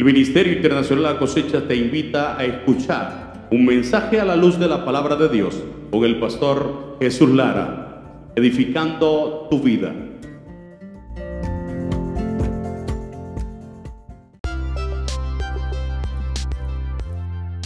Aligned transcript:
El 0.00 0.06
Ministerio 0.06 0.54
Internacional 0.54 1.02
La 1.02 1.18
Cosecha 1.18 1.68
te 1.68 1.76
invita 1.76 2.38
a 2.38 2.42
escuchar 2.42 3.48
un 3.50 3.66
mensaje 3.66 4.18
a 4.18 4.24
la 4.24 4.34
luz 4.34 4.58
de 4.58 4.66
la 4.66 4.82
palabra 4.82 5.14
de 5.14 5.28
Dios 5.28 5.62
con 5.90 6.04
el 6.04 6.18
pastor 6.18 6.96
Jesús 7.02 7.28
Lara, 7.28 8.32
edificando 8.34 9.46
tu 9.50 9.60
vida. 9.60 9.92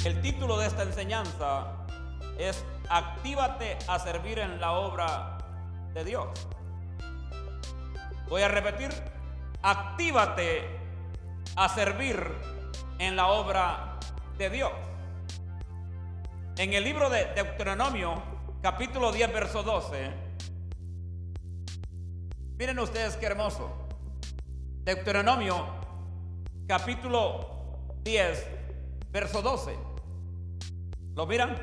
El 0.05 0.21
título 0.21 0.59
de 0.59 0.67
esta 0.67 0.83
enseñanza 0.83 1.87
es 2.37 2.65
Actívate 2.89 3.79
a 3.87 4.01
servir 4.01 4.41
en 4.41 4.61
la 4.61 4.73
obra 4.73 5.39
de 5.95 6.03
Dios. 6.03 6.27
Voy 8.29 8.43
a 8.43 8.49
repetir, 8.49 8.89
actívate 9.63 10.74
a 11.57 11.69
servir 11.69 12.21
en 12.99 13.17
la 13.17 13.29
obra 13.29 13.99
de 14.39 14.51
Dios. 14.51 14.73
En 16.57 16.73
el 16.73 16.85
libro 16.85 17.11
de 17.11 17.27
Deuteronomio, 17.35 18.23
capítulo 18.63 19.13
10, 19.13 19.33
verso 19.33 19.63
12, 19.63 20.13
miren 22.57 22.79
ustedes 22.79 23.17
qué 23.17 23.27
hermoso. 23.27 23.71
Deuteronomio, 24.83 25.67
capítulo 26.67 27.95
10, 28.03 28.47
verso 29.11 29.43
12. 29.43 29.77
¿Lo 31.15 31.27
miran? 31.27 31.57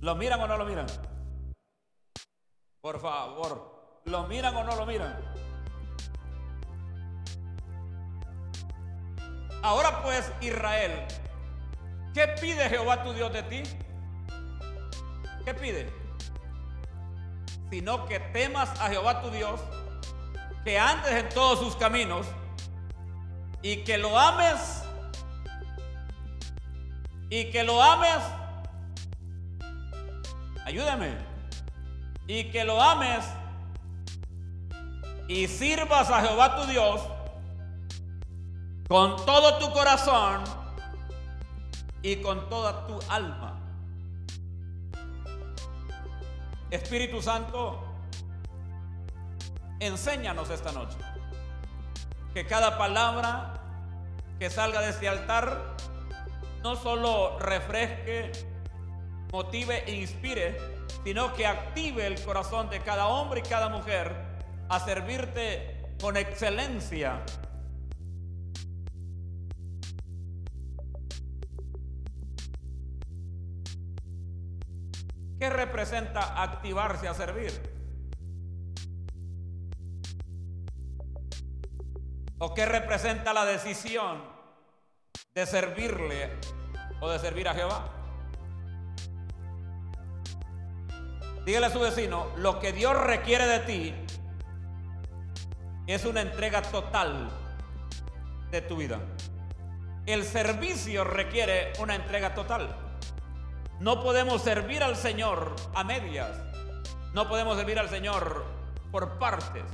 ¿Lo 0.00 0.14
miran 0.14 0.40
o 0.40 0.46
no 0.46 0.56
lo 0.56 0.64
miran? 0.64 0.86
Por 2.80 3.00
favor, 3.00 4.02
¿lo 4.04 4.26
miran 4.28 4.54
o 4.56 4.64
no 4.64 4.76
lo 4.76 4.86
miran? 4.86 5.18
Ahora 9.62 10.02
pues, 10.02 10.30
Israel, 10.40 11.04
¿qué 12.14 12.28
pide 12.40 12.68
Jehová 12.68 13.02
tu 13.02 13.12
Dios 13.12 13.32
de 13.32 13.42
ti? 13.42 13.62
¿Qué 15.44 15.54
pide? 15.54 15.92
Sino 17.70 18.06
que 18.06 18.20
temas 18.20 18.70
a 18.80 18.88
Jehová 18.88 19.20
tu 19.20 19.30
Dios, 19.30 19.60
que 20.64 20.78
andes 20.78 21.12
en 21.12 21.28
todos 21.30 21.58
sus 21.58 21.76
caminos 21.76 22.26
y 23.62 23.78
que 23.84 23.98
lo 23.98 24.18
ames 24.18 24.82
y 27.30 27.50
que 27.50 27.64
lo 27.64 27.82
ames. 27.82 28.22
Ayúdame. 30.64 31.16
Y 32.26 32.44
que 32.50 32.64
lo 32.64 32.80
ames 32.80 33.24
y 35.28 35.46
sirvas 35.46 36.10
a 36.10 36.22
Jehová 36.22 36.56
tu 36.56 36.66
Dios 36.66 37.02
con 38.88 39.16
todo 39.26 39.58
tu 39.58 39.70
corazón 39.72 40.42
y 42.00 42.16
con 42.16 42.48
toda 42.48 42.86
tu 42.86 42.98
alma. 43.10 43.60
Espíritu 46.70 47.20
Santo, 47.20 47.84
enséñanos 49.78 50.48
esta 50.48 50.72
noche 50.72 50.96
que 52.32 52.46
cada 52.46 52.78
palabra 52.78 53.54
que 54.38 54.48
salga 54.48 54.80
de 54.80 54.90
este 54.90 55.08
altar 55.08 55.76
no 56.62 56.74
solo 56.74 57.38
refresque, 57.38 58.32
motive 59.32 59.84
e 59.86 59.96
inspire, 59.96 60.58
sino 61.04 61.34
que 61.34 61.46
active 61.46 62.06
el 62.06 62.22
corazón 62.22 62.70
de 62.70 62.80
cada 62.80 63.08
hombre 63.08 63.40
y 63.40 63.48
cada 63.48 63.68
mujer 63.68 64.14
a 64.70 64.80
servirte 64.80 65.94
con 66.00 66.16
excelencia 66.16 67.22
¿Qué 75.48 75.54
representa 75.54 76.42
activarse 76.42 77.08
a 77.08 77.14
servir? 77.14 77.50
¿O 82.36 82.52
qué 82.52 82.66
representa 82.66 83.32
la 83.32 83.46
decisión 83.46 84.22
de 85.34 85.46
servirle 85.46 86.38
o 87.00 87.08
de 87.08 87.18
servir 87.18 87.48
a 87.48 87.54
Jehová? 87.54 87.88
Dígale 91.46 91.64
a 91.64 91.70
su 91.70 91.80
vecino, 91.80 92.26
lo 92.36 92.58
que 92.58 92.74
Dios 92.74 92.94
requiere 92.94 93.46
de 93.46 93.58
ti 93.60 93.94
es 95.86 96.04
una 96.04 96.20
entrega 96.20 96.60
total 96.60 97.30
de 98.50 98.60
tu 98.60 98.76
vida. 98.76 99.00
El 100.04 100.24
servicio 100.24 101.04
requiere 101.04 101.72
una 101.78 101.94
entrega 101.94 102.34
total. 102.34 102.87
No 103.80 104.02
podemos 104.02 104.42
servir 104.42 104.82
al 104.82 104.96
Señor 104.96 105.54
a 105.74 105.84
medias. 105.84 106.30
No 107.14 107.28
podemos 107.28 107.56
servir 107.56 107.78
al 107.78 107.88
Señor 107.88 108.44
por 108.90 109.18
partes. 109.18 109.64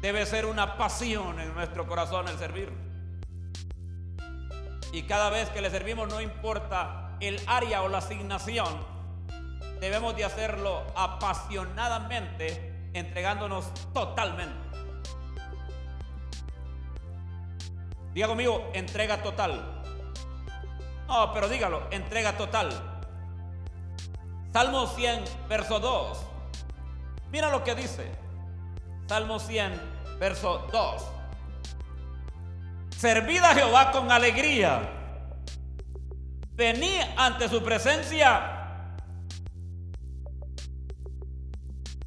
Debe 0.00 0.26
ser 0.26 0.46
una 0.46 0.76
pasión 0.76 1.38
en 1.38 1.54
nuestro 1.54 1.86
corazón 1.86 2.26
el 2.28 2.36
servir. 2.38 2.72
Y 4.92 5.04
cada 5.04 5.30
vez 5.30 5.48
que 5.50 5.60
le 5.60 5.70
servimos, 5.70 6.08
no 6.08 6.20
importa 6.20 7.16
el 7.20 7.40
área 7.46 7.82
o 7.82 7.88
la 7.88 7.98
asignación, 7.98 8.66
debemos 9.80 10.16
de 10.16 10.24
hacerlo 10.24 10.82
apasionadamente, 10.96 12.90
entregándonos 12.94 13.72
totalmente. 13.92 14.64
Diga 18.12 18.26
conmigo, 18.26 18.70
entrega 18.74 19.22
total. 19.22 19.73
No, 21.08 21.32
pero 21.32 21.48
dígalo, 21.48 21.86
entrega 21.90 22.36
total. 22.36 22.70
Salmo 24.52 24.86
100, 24.86 25.24
verso 25.48 25.80
2. 25.80 26.18
Mira 27.30 27.50
lo 27.50 27.64
que 27.64 27.74
dice. 27.74 28.10
Salmo 29.06 29.38
100, 29.38 30.18
verso 30.18 30.68
2. 30.70 31.02
Servid 32.96 33.42
a 33.42 33.54
Jehová 33.54 33.90
con 33.90 34.10
alegría. 34.10 34.80
Vení 36.52 36.98
ante 37.16 37.48
su 37.48 37.62
presencia. 37.62 38.54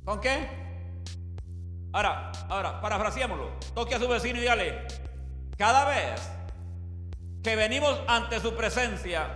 ¿Con 0.05 0.21
qué? 0.21 0.47
Ahora, 1.91 2.31
ahora, 2.47 2.79
parafraseémoslo. 2.79 3.59
Toque 3.75 3.95
a 3.95 3.99
su 3.99 4.07
vecino 4.07 4.37
y 4.37 4.41
dígale, 4.41 4.87
cada 5.57 5.83
vez 5.85 6.36
que 7.47 7.55
venimos 7.55 7.97
ante 8.09 8.41
su 8.41 8.53
presencia 8.55 9.29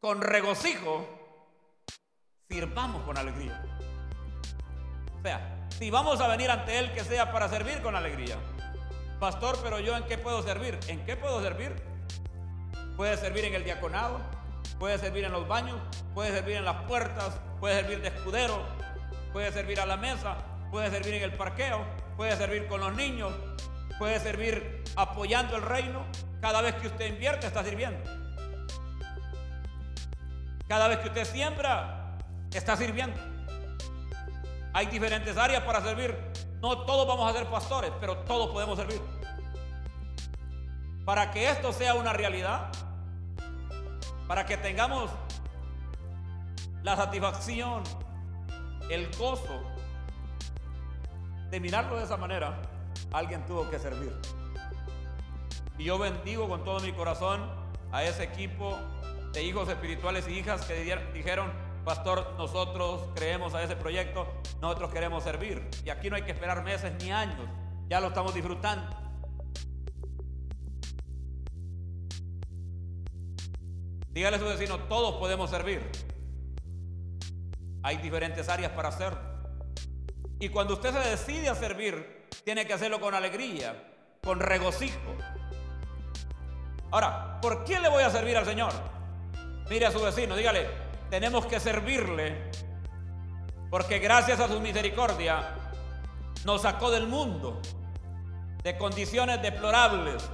con 0.00 0.22
regocijo, 0.22 1.06
sirvamos 2.48 3.02
con 3.02 3.18
alegría. 3.18 3.62
O 5.18 5.22
sea, 5.22 5.68
si 5.78 5.90
vamos 5.90 6.22
a 6.22 6.28
venir 6.28 6.50
ante 6.50 6.78
Él, 6.78 6.90
que 6.94 7.04
sea 7.04 7.32
para 7.32 7.50
servir 7.50 7.82
con 7.82 7.96
alegría. 7.96 8.36
Pastor, 9.18 9.58
pero 9.62 9.78
yo 9.78 9.94
en 9.94 10.04
qué 10.04 10.16
puedo 10.16 10.42
servir? 10.42 10.80
¿En 10.88 11.04
qué 11.04 11.16
puedo 11.16 11.42
servir? 11.42 11.76
Puede 12.96 13.18
servir 13.18 13.44
en 13.44 13.56
el 13.56 13.64
diaconado, 13.64 14.18
puede 14.78 14.96
servir 14.96 15.24
en 15.24 15.32
los 15.32 15.46
baños, 15.46 15.78
puede 16.14 16.30
servir 16.30 16.56
en 16.56 16.64
las 16.64 16.84
puertas, 16.84 17.38
puede 17.60 17.78
servir 17.82 18.00
de 18.00 18.08
escudero, 18.08 18.64
puede 19.34 19.52
servir 19.52 19.80
a 19.80 19.84
la 19.84 19.98
mesa, 19.98 20.38
puede 20.70 20.90
servir 20.90 21.12
en 21.12 21.24
el 21.24 21.34
parqueo, 21.34 21.84
puede 22.16 22.34
servir 22.38 22.68
con 22.68 22.80
los 22.80 22.94
niños, 22.94 23.34
puede 23.98 24.18
servir 24.18 24.82
apoyando 24.96 25.56
el 25.56 25.62
reino, 25.62 26.06
cada 26.40 26.62
vez 26.62 26.74
que 26.76 26.86
usted 26.86 27.06
invierte 27.06 27.46
está 27.46 27.62
sirviendo. 27.62 27.98
Cada 30.66 30.88
vez 30.88 30.98
que 30.98 31.08
usted 31.08 31.24
siembra 31.24 32.16
está 32.52 32.76
sirviendo. 32.76 33.20
Hay 34.72 34.86
diferentes 34.86 35.36
áreas 35.36 35.62
para 35.64 35.80
servir. 35.82 36.16
No 36.60 36.84
todos 36.84 37.06
vamos 37.06 37.28
a 37.28 37.36
ser 37.36 37.46
pastores, 37.48 37.90
pero 38.00 38.18
todos 38.18 38.50
podemos 38.50 38.78
servir. 38.78 39.00
Para 41.04 41.30
que 41.30 41.50
esto 41.50 41.72
sea 41.72 41.94
una 41.94 42.12
realidad, 42.12 42.70
para 44.28 44.46
que 44.46 44.56
tengamos 44.56 45.10
la 46.82 46.96
satisfacción, 46.96 47.82
el 48.90 49.10
gozo 49.16 49.60
de 51.50 51.60
mirarlo 51.60 51.96
de 51.96 52.04
esa 52.04 52.16
manera, 52.16 52.62
alguien 53.12 53.44
tuvo 53.44 53.68
que 53.68 53.78
servir. 53.78 54.16
Y 55.80 55.84
yo 55.84 55.98
bendigo 55.98 56.46
con 56.46 56.62
todo 56.62 56.78
mi 56.80 56.92
corazón 56.92 57.40
a 57.90 58.04
ese 58.04 58.24
equipo 58.24 58.78
de 59.32 59.42
hijos 59.42 59.66
espirituales 59.66 60.28
y 60.28 60.32
hijas 60.32 60.66
que 60.66 60.74
dijeron, 61.14 61.50
pastor, 61.86 62.34
nosotros 62.36 63.08
creemos 63.14 63.54
a 63.54 63.62
ese 63.62 63.76
proyecto, 63.76 64.28
nosotros 64.60 64.92
queremos 64.92 65.24
servir. 65.24 65.66
Y 65.82 65.88
aquí 65.88 66.10
no 66.10 66.16
hay 66.16 66.22
que 66.22 66.32
esperar 66.32 66.62
meses 66.64 66.92
ni 67.02 67.10
años, 67.10 67.40
ya 67.88 67.98
lo 67.98 68.08
estamos 68.08 68.34
disfrutando. 68.34 68.94
Dígale 74.10 74.36
a 74.36 74.38
su 74.38 74.44
vecino, 74.44 74.80
todos 74.80 75.14
podemos 75.14 75.48
servir. 75.48 75.80
Hay 77.82 77.96
diferentes 77.96 78.50
áreas 78.50 78.72
para 78.72 78.90
hacerlo. 78.90 79.18
Y 80.38 80.50
cuando 80.50 80.74
usted 80.74 80.92
se 80.92 81.08
decide 81.08 81.48
a 81.48 81.54
servir, 81.54 82.28
tiene 82.44 82.66
que 82.66 82.74
hacerlo 82.74 83.00
con 83.00 83.14
alegría, 83.14 83.82
con 84.22 84.40
regocijo. 84.40 85.16
Ahora, 86.90 87.40
¿por 87.40 87.64
qué 87.64 87.78
le 87.78 87.88
voy 87.88 88.02
a 88.02 88.10
servir 88.10 88.36
al 88.36 88.44
Señor? 88.44 88.72
Mire 89.68 89.86
a 89.86 89.92
su 89.92 90.00
vecino, 90.00 90.34
dígale, 90.34 90.68
tenemos 91.08 91.46
que 91.46 91.60
servirle 91.60 92.50
porque 93.70 94.00
gracias 94.00 94.40
a 94.40 94.48
su 94.48 94.60
misericordia 94.60 95.54
nos 96.44 96.62
sacó 96.62 96.90
del 96.90 97.06
mundo, 97.06 97.60
de 98.64 98.76
condiciones 98.76 99.40
deplorables, 99.40 100.28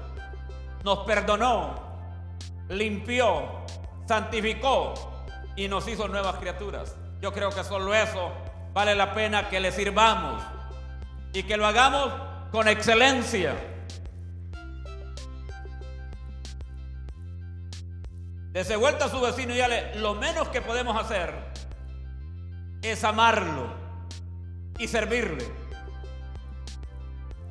nos 0.82 1.00
perdonó, 1.00 1.75
limpió, 2.70 3.64
santificó 4.06 4.94
y 5.55 5.69
nos 5.69 5.87
hizo 5.87 6.09
nuevas 6.09 6.37
criaturas. 6.37 6.97
Yo 7.20 7.32
creo 7.32 7.50
que 7.50 7.62
solo 7.64 7.94
eso 7.94 8.32
vale 8.73 8.94
la 8.94 9.12
pena 9.12 9.50
que 9.50 9.61
le 9.61 9.73
sirvamos 9.73 10.43
y 11.35 11.43
que 11.43 11.59
lo 11.59 11.67
hagamos 11.67 12.12
con 12.50 12.69
excelencia. 12.69 13.55
Desde 18.56 18.75
vuelta 18.76 19.05
a 19.05 19.08
su 19.11 19.20
vecino 19.20 19.53
y 19.53 19.58
dale, 19.58 19.94
lo 19.97 20.14
menos 20.14 20.49
que 20.49 20.62
podemos 20.62 20.99
hacer 20.99 21.31
es 22.81 23.05
amarlo 23.05 23.67
y 24.79 24.88
servirle. 24.88 25.47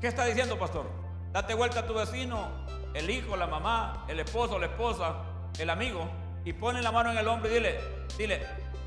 ¿Qué 0.01 0.07
está 0.07 0.25
diciendo, 0.25 0.57
pastor? 0.57 0.89
Date 1.31 1.53
vuelta 1.53 1.81
a 1.81 1.85
tu 1.85 1.93
vecino, 1.93 2.49
el 2.95 3.07
hijo, 3.11 3.37
la 3.37 3.45
mamá, 3.45 4.05
el 4.07 4.19
esposo, 4.19 4.57
la 4.57 4.65
esposa, 4.65 5.17
el 5.59 5.69
amigo, 5.69 6.09
y 6.43 6.53
pone 6.53 6.81
la 6.81 6.91
mano 6.91 7.11
en 7.11 7.19
el 7.19 7.27
hombro 7.27 7.51
y 7.51 7.53
dile, 7.53 7.79
dile, 8.17 8.41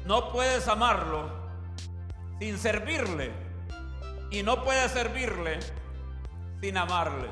no 0.05 0.33
puedes 0.33 0.67
amarlo 0.67 1.31
sin 2.41 2.59
servirle. 2.59 3.31
Y 4.33 4.43
no 4.43 4.65
puedes 4.65 4.91
servirle 4.91 5.61
sin 6.61 6.79
amarle. 6.79 7.29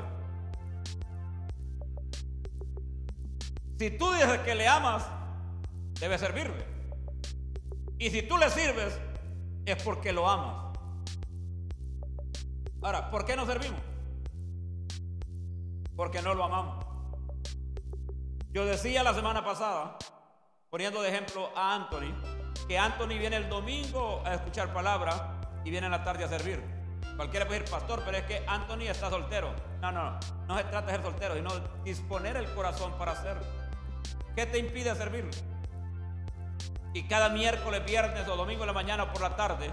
Si 3.77 3.91
tú 3.91 4.11
dices 4.11 4.39
que 4.39 4.55
le 4.55 4.67
amas, 4.67 5.05
debes 5.99 6.19
servirle. 6.19 6.65
Y 7.99 8.09
si 8.09 8.23
tú 8.23 8.37
le 8.37 8.49
sirves, 8.49 8.99
es 9.65 9.83
porque 9.83 10.11
lo 10.11 10.27
amas. 10.27 10.77
Ahora, 12.81 13.11
¿por 13.11 13.25
qué 13.25 13.35
no 13.35 13.45
servimos? 13.45 13.79
Porque 15.95 16.21
no 16.21 16.33
lo 16.33 16.43
amamos. 16.43 16.85
Yo 18.51 18.65
decía 18.65 19.03
la 19.03 19.13
semana 19.13 19.43
pasada, 19.43 19.97
poniendo 20.69 21.01
de 21.01 21.09
ejemplo 21.09 21.51
a 21.55 21.75
Anthony, 21.75 22.15
que 22.67 22.79
Anthony 22.79 23.19
viene 23.19 23.35
el 23.35 23.49
domingo 23.49 24.23
a 24.25 24.35
escuchar 24.35 24.73
palabra 24.73 25.39
y 25.63 25.69
viene 25.69 25.85
en 25.85 25.91
la 25.91 26.03
tarde 26.03 26.23
a 26.23 26.27
servir. 26.27 26.63
Cualquiera 27.15 27.45
puede 27.45 27.59
decir, 27.59 27.73
pastor, 27.73 28.01
pero 28.05 28.17
es 28.17 28.23
que 28.23 28.43
Anthony 28.47 28.89
está 28.89 29.09
soltero. 29.09 29.53
No, 29.81 29.91
no, 29.91 30.11
no. 30.11 30.19
No 30.47 30.57
se 30.57 30.63
trata 30.65 30.87
de 30.87 30.93
ser 30.93 31.01
soltero, 31.03 31.35
sino 31.35 31.49
disponer 31.83 32.37
el 32.37 32.51
corazón 32.53 32.93
para 32.97 33.11
hacerlo. 33.11 33.56
¿Qué 34.35 34.45
te 34.45 34.59
impide 34.59 34.95
servirle? 34.95 35.31
Y 36.93 37.03
cada 37.03 37.29
miércoles, 37.29 37.85
viernes 37.85 38.27
o 38.27 38.35
domingo 38.35 38.63
en 38.63 38.67
la 38.67 38.73
mañana 38.73 39.11
por 39.11 39.21
la 39.21 39.35
tarde 39.35 39.71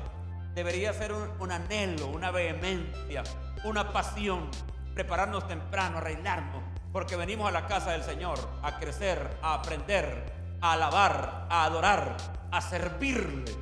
debería 0.55 0.93
ser 0.93 1.13
un, 1.13 1.51
anhelo, 1.51 2.09
una 2.09 2.31
vehemencia, 2.31 3.23
una 3.65 3.93
pasión. 3.93 4.51
Prepararnos 4.95 5.49
temprano, 5.49 5.99
arreglarnos, 5.99 6.63
porque 6.93 7.17
venimos 7.17 7.49
a 7.49 7.51
la 7.51 7.67
casa 7.67 7.91
del 7.93 8.05
Señor 8.05 8.39
a 8.63 8.79
crecer, 8.79 9.39
a 9.43 9.55
aprender, 9.55 10.33
a 10.61 10.73
alabar, 10.75 11.47
a 11.51 11.65
adorar, 11.65 12.17
a 12.53 12.61
servirle. 12.61 13.53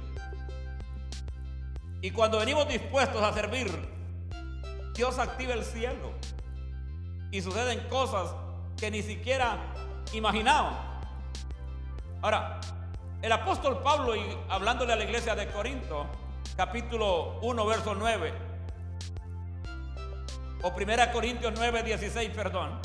Y 2.03 2.11
cuando 2.11 2.39
venimos 2.39 2.69
dispuestos 2.69 3.23
a 3.23 3.33
servir, 3.33 3.71
Dios 4.95 5.19
activa 5.19 5.55
el 5.55 5.65
cielo 5.65 6.13
y 7.31 7.41
suceden 7.41 7.81
cosas 7.89 8.35
que 8.77 8.91
ni 8.91 9.03
siquiera 9.03 9.72
imaginábamos. 10.13 10.79
Ahora, 12.21 12.61
el 13.21 13.33
apóstol 13.33 13.83
Pablo, 13.83 14.17
y 14.17 14.23
hablándole 14.49 14.93
a 14.93 14.97
la 14.97 15.05
iglesia 15.05 15.35
de 15.35 15.49
Corinto, 15.49 16.07
capítulo 16.57 17.39
1, 17.41 17.67
verso 17.67 17.95
9, 17.95 18.33
o 20.63 20.69
1 20.69 21.13
Corintios 21.13 21.53
9, 21.57 21.83
16, 21.83 22.31
perdón. 22.31 22.81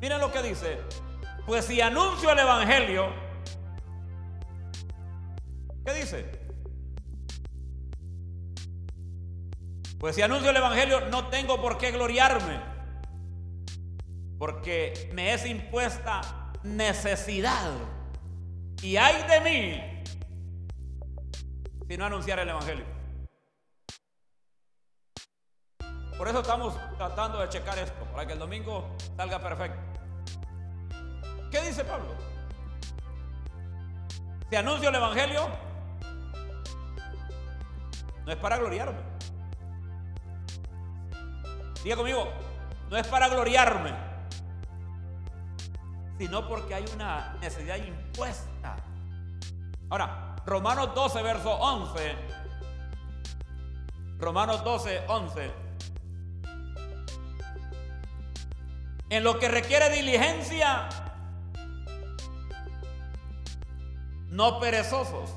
Miren 0.00 0.20
lo 0.20 0.30
que 0.30 0.42
dice. 0.42 0.80
Pues 1.46 1.66
si 1.66 1.80
anuncio 1.80 2.30
el 2.30 2.38
Evangelio, 2.38 3.12
¿qué 5.84 5.92
dice? 5.92 6.44
Pues 9.98 10.16
si 10.16 10.22
anuncio 10.22 10.50
el 10.50 10.56
Evangelio, 10.56 11.00
no 11.10 11.28
tengo 11.28 11.60
por 11.60 11.78
qué 11.78 11.90
gloriarme, 11.90 12.60
porque 14.38 15.10
me 15.12 15.34
es 15.34 15.46
impuesta 15.46 16.20
necesidad. 16.62 17.72
Y 18.82 18.96
hay 18.96 19.22
de 19.28 19.40
mí 19.40 20.04
si 21.88 21.96
no 21.96 22.06
anunciar 22.06 22.38
el 22.38 22.48
Evangelio. 22.48 22.84
Por 26.16 26.28
eso 26.28 26.40
estamos 26.40 26.74
tratando 26.96 27.40
de 27.40 27.48
checar 27.48 27.78
esto, 27.78 28.04
para 28.12 28.26
que 28.26 28.34
el 28.34 28.38
domingo 28.38 28.96
salga 29.16 29.40
perfecto. 29.40 29.80
¿Qué 31.50 31.60
dice 31.62 31.84
Pablo? 31.84 32.14
Si 34.48 34.56
anuncio 34.56 34.88
el 34.88 34.94
Evangelio, 34.94 35.48
no 38.24 38.32
es 38.32 38.38
para 38.38 38.58
gloriarme. 38.58 39.00
Diga 41.82 41.96
conmigo, 41.96 42.28
no 42.88 42.96
es 42.96 43.06
para 43.08 43.28
gloriarme 43.28 44.03
sino 46.18 46.48
porque 46.48 46.74
hay 46.74 46.84
una 46.94 47.36
necesidad 47.40 47.76
impuesta. 47.76 48.76
Ahora, 49.90 50.36
Romanos 50.46 50.94
12, 50.94 51.22
verso 51.22 51.50
11. 51.50 52.16
Romanos 54.18 54.62
12, 54.64 55.02
11. 55.08 55.52
En 59.10 59.24
lo 59.24 59.38
que 59.38 59.48
requiere 59.48 59.90
diligencia, 59.90 60.88
no 64.28 64.58
perezosos, 64.58 65.30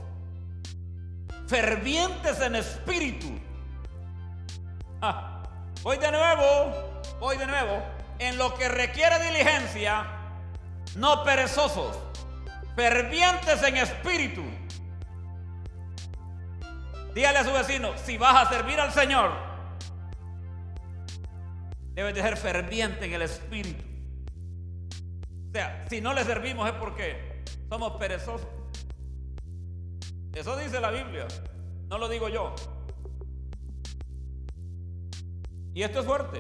fervientes 1.48 2.40
en 2.42 2.56
espíritu. 2.56 3.28
Ah, 5.02 5.44
voy 5.84 5.98
de 5.98 6.12
nuevo, 6.12 6.74
voy 7.20 7.38
de 7.38 7.46
nuevo. 7.46 7.84
En 8.20 8.38
lo 8.38 8.56
que 8.56 8.68
requiere 8.68 9.20
diligencia, 9.24 10.17
no 10.98 11.24
perezosos, 11.24 11.96
fervientes 12.76 13.62
en 13.64 13.78
espíritu. 13.78 14.44
Dígale 17.14 17.40
a 17.40 17.44
su 17.44 17.54
vecino, 17.54 17.98
si 17.98 18.18
vas 18.18 18.48
a 18.48 18.50
servir 18.50 18.80
al 18.80 18.92
Señor, 18.92 19.32
debes 21.94 22.16
de 22.16 22.22
ser 22.22 22.38
ferviente 22.38 23.06
en 23.06 23.14
el 23.14 23.22
espíritu. 23.22 23.84
O 25.50 25.52
sea, 25.52 25.86
si 25.90 26.02
no 26.02 26.14
le 26.14 26.24
servimos 26.24 26.68
es 26.68 26.76
porque 26.76 27.44
somos 27.70 27.94
perezosos. 27.94 28.48
Eso 30.34 30.58
dice 30.58 30.80
la 30.80 30.92
Biblia, 30.92 31.28
no 31.90 31.98
lo 31.98 32.10
digo 32.10 32.30
yo. 32.30 32.54
Y 35.74 35.84
esto 35.84 36.00
es 36.00 36.06
fuerte. 36.06 36.40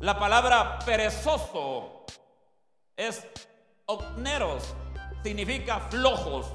La 0.00 0.18
palabra 0.18 0.80
perezoso 0.80 2.01
es 2.96 3.26
ocneros, 3.86 4.74
significa 5.22 5.80
flojos, 5.90 6.52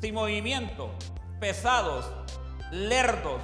sin 0.00 0.14
movimiento, 0.14 0.90
pesados, 1.40 2.10
lerdos, 2.70 3.40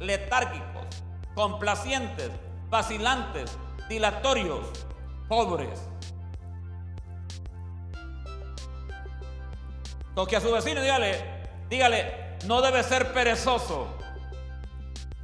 letárgicos, 0.00 0.86
complacientes, 1.34 2.30
vacilantes, 2.68 3.56
dilatorios, 3.88 4.66
pobres. 5.28 5.80
Toque 10.14 10.36
a 10.36 10.40
su 10.40 10.52
vecino 10.52 10.80
dígale, 10.80 11.24
dígale, 11.68 12.36
no 12.46 12.60
debe 12.62 12.82
ser 12.82 13.12
perezoso 13.12 13.98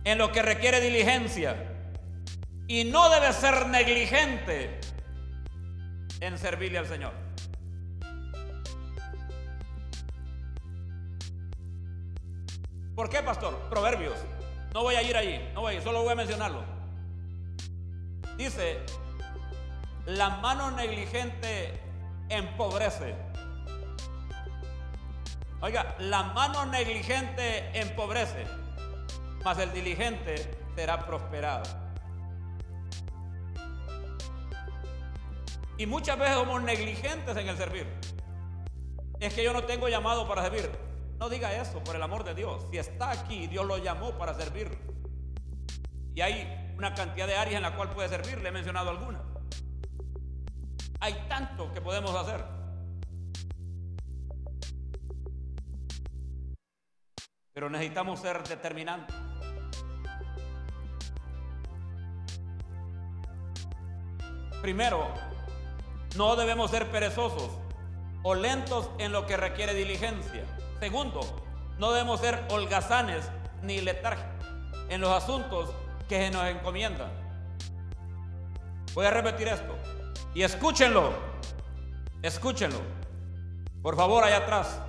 en 0.04 0.18
lo 0.18 0.32
que 0.32 0.42
requiere 0.42 0.80
diligencia 0.80 1.70
y 2.66 2.84
no 2.84 3.08
debe 3.10 3.32
ser 3.32 3.66
negligente 3.68 4.80
en 6.20 6.38
servirle 6.38 6.78
al 6.78 6.86
Señor. 6.86 7.12
¿Por 12.94 13.08
qué, 13.08 13.22
pastor? 13.22 13.58
Proverbios. 13.70 14.18
No 14.74 14.82
voy 14.82 14.94
a 14.94 15.02
ir 15.02 15.16
allí, 15.16 15.40
no 15.54 15.62
voy 15.62 15.80
solo 15.80 16.02
voy 16.02 16.12
a 16.12 16.14
mencionarlo. 16.14 16.62
Dice, 18.36 18.78
la 20.06 20.28
mano 20.28 20.70
negligente 20.70 21.80
empobrece. 22.28 23.14
Oiga, 25.60 25.94
la 25.98 26.22
mano 26.24 26.66
negligente 26.66 27.70
empobrece. 27.78 28.46
mas 29.44 29.58
el 29.58 29.72
diligente 29.72 30.58
será 30.74 31.06
prosperado. 31.06 31.89
Y 35.80 35.86
muchas 35.86 36.18
veces 36.18 36.34
somos 36.34 36.62
negligentes 36.62 37.34
en 37.38 37.48
el 37.48 37.56
servir. 37.56 37.86
Es 39.18 39.32
que 39.32 39.42
yo 39.42 39.54
no 39.54 39.64
tengo 39.64 39.88
llamado 39.88 40.28
para 40.28 40.42
servir. 40.42 40.70
No 41.18 41.30
diga 41.30 41.54
eso, 41.54 41.82
por 41.82 41.96
el 41.96 42.02
amor 42.02 42.22
de 42.22 42.34
Dios. 42.34 42.66
Si 42.70 42.76
está 42.76 43.12
aquí, 43.12 43.46
Dios 43.46 43.64
lo 43.64 43.78
llamó 43.78 44.12
para 44.18 44.34
servir. 44.34 44.78
Y 46.14 46.20
hay 46.20 46.74
una 46.76 46.92
cantidad 46.92 47.26
de 47.26 47.34
áreas 47.34 47.56
en 47.56 47.62
la 47.62 47.76
cual 47.76 47.88
puede 47.92 48.10
servir. 48.10 48.42
Le 48.42 48.50
he 48.50 48.52
mencionado 48.52 48.90
algunas. 48.90 49.22
Hay 51.00 51.14
tanto 51.30 51.72
que 51.72 51.80
podemos 51.80 52.14
hacer. 52.14 52.44
Pero 57.54 57.70
necesitamos 57.70 58.20
ser 58.20 58.46
determinantes. 58.46 59.16
Primero, 64.60 65.08
no 66.16 66.36
debemos 66.36 66.70
ser 66.70 66.90
perezosos 66.90 67.50
o 68.22 68.34
lentos 68.34 68.90
en 68.98 69.12
lo 69.12 69.26
que 69.26 69.36
requiere 69.36 69.74
diligencia. 69.74 70.44
Segundo, 70.78 71.20
no 71.78 71.92
debemos 71.92 72.20
ser 72.20 72.44
holgazanes 72.50 73.24
ni 73.62 73.80
letárgicos 73.80 74.46
en 74.88 75.00
los 75.00 75.10
asuntos 75.10 75.70
que 76.08 76.18
se 76.18 76.30
nos 76.30 76.46
encomiendan. 76.46 77.10
Voy 78.94 79.06
a 79.06 79.10
repetir 79.10 79.48
esto. 79.48 79.76
Y 80.34 80.42
escúchenlo. 80.42 81.12
Escúchenlo. 82.22 82.80
Por 83.82 83.96
favor, 83.96 84.24
allá 84.24 84.38
atrás. 84.38 84.80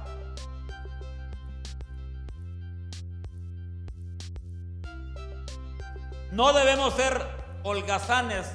No 6.32 6.54
debemos 6.54 6.94
ser 6.96 7.26
holgazanes 7.64 8.52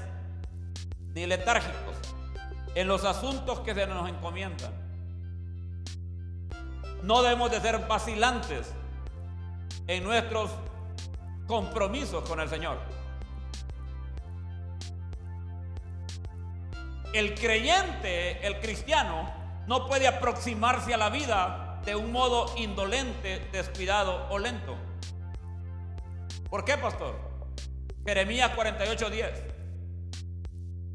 ni 1.14 1.26
letárgicos 1.26 1.85
en 2.76 2.88
los 2.88 3.04
asuntos 3.04 3.60
que 3.60 3.74
se 3.74 3.86
nos 3.86 4.06
encomiendan. 4.06 4.70
No 7.02 7.22
debemos 7.22 7.50
de 7.50 7.58
ser 7.58 7.78
vacilantes 7.88 8.70
en 9.86 10.04
nuestros 10.04 10.50
compromisos 11.46 12.28
con 12.28 12.38
el 12.38 12.50
Señor. 12.50 12.76
El 17.14 17.34
creyente, 17.34 18.46
el 18.46 18.60
cristiano, 18.60 19.32
no 19.66 19.86
puede 19.86 20.06
aproximarse 20.06 20.92
a 20.92 20.98
la 20.98 21.08
vida 21.08 21.80
de 21.86 21.96
un 21.96 22.12
modo 22.12 22.54
indolente, 22.58 23.48
descuidado 23.52 24.28
o 24.28 24.38
lento. 24.38 24.76
¿Por 26.50 26.62
qué, 26.66 26.76
pastor? 26.76 27.18
Jeremías 28.04 28.52
48:10. 28.54 29.32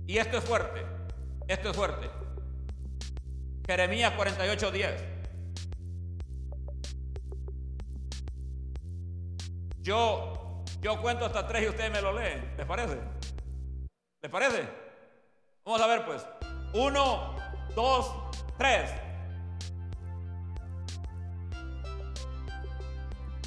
Y 0.05 0.19
esto 0.19 0.37
es 0.37 0.43
fuerte, 0.43 0.85
esto 1.51 1.69
es 1.69 1.75
fuerte. 1.75 2.09
Jeremías 3.67 4.13
48:10. 4.13 5.11
Yo, 9.79 10.63
yo 10.79 11.01
cuento 11.01 11.25
hasta 11.25 11.47
tres 11.47 11.63
y 11.63 11.67
ustedes 11.69 11.91
me 11.91 12.01
lo 12.01 12.13
leen. 12.13 12.53
¿Les 12.55 12.65
parece? 12.65 12.99
¿Les 14.21 14.31
parece? 14.31 14.67
Vamos 15.65 15.81
a 15.81 15.87
ver 15.87 16.05
pues. 16.05 16.25
Uno, 16.73 17.35
dos, 17.75 18.13
tres. 18.57 18.91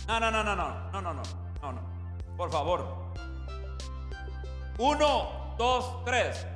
No, 0.07 0.21
no, 0.21 0.31
no, 0.31 0.45
no, 0.45 0.55
no, 0.55 0.91
no, 0.91 1.01
no, 1.01 1.15
no, 1.15 1.23
no, 1.63 1.73
no. 1.73 2.37
Por 2.37 2.51
favor. 2.51 3.15
Uno, 4.77 5.55
dos, 5.57 6.05
tres. 6.05 6.47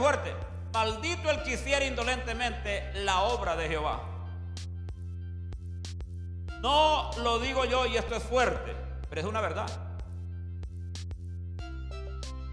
Fuerte. 0.00 0.34
Maldito 0.72 1.30
el 1.30 1.42
que 1.42 1.54
hiciera 1.54 1.84
indolentemente 1.84 2.92
la 2.94 3.22
obra 3.22 3.56
de 3.56 3.68
Jehová. 3.68 4.02
No 6.60 7.10
lo 7.22 7.38
digo 7.38 7.64
yo 7.64 7.86
y 7.86 7.96
esto 7.96 8.16
es 8.16 8.22
fuerte, 8.22 8.74
pero 9.08 9.20
es 9.20 9.26
una 9.26 9.40
verdad. 9.40 9.68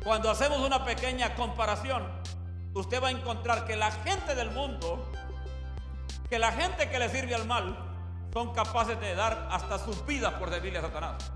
Cuando 0.04 0.30
hacemos 0.30 0.60
una 0.60 0.84
pequeña 0.84 1.36
comparación, 1.36 2.08
usted 2.74 3.02
va 3.02 3.10
a 3.10 3.12
encontrar 3.12 3.66
que 3.66 3.76
la 3.76 3.92
gente 3.92 4.36
del 4.36 4.52
mundo, 4.52 5.12
que 6.30 6.40
la 6.40 6.52
gente 6.52 6.90
que 6.90 7.00
le 7.00 7.10
sirve 7.10 7.36
al 7.36 7.46
mal, 7.46 7.78
son 8.34 8.54
capaces 8.54 9.00
de 9.00 9.16
dar 9.16 9.48
hasta 9.52 9.78
sus 9.80 10.06
vidas 10.06 10.34
por 10.34 10.50
servirle 10.50 10.80
a 10.80 10.82
Satanás. 10.82 11.32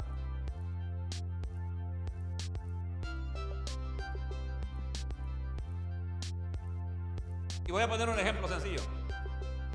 Y 7.67 7.71
voy 7.71 7.81
a 7.81 7.89
poner 7.89 8.07
un 8.09 8.19
ejemplo 8.19 8.47
sencillo. 8.47 8.81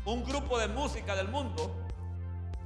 Un 0.05 0.25
grupo 0.25 0.59
de 0.59 0.69
música 0.69 1.17
del 1.17 1.29
mundo 1.29 1.89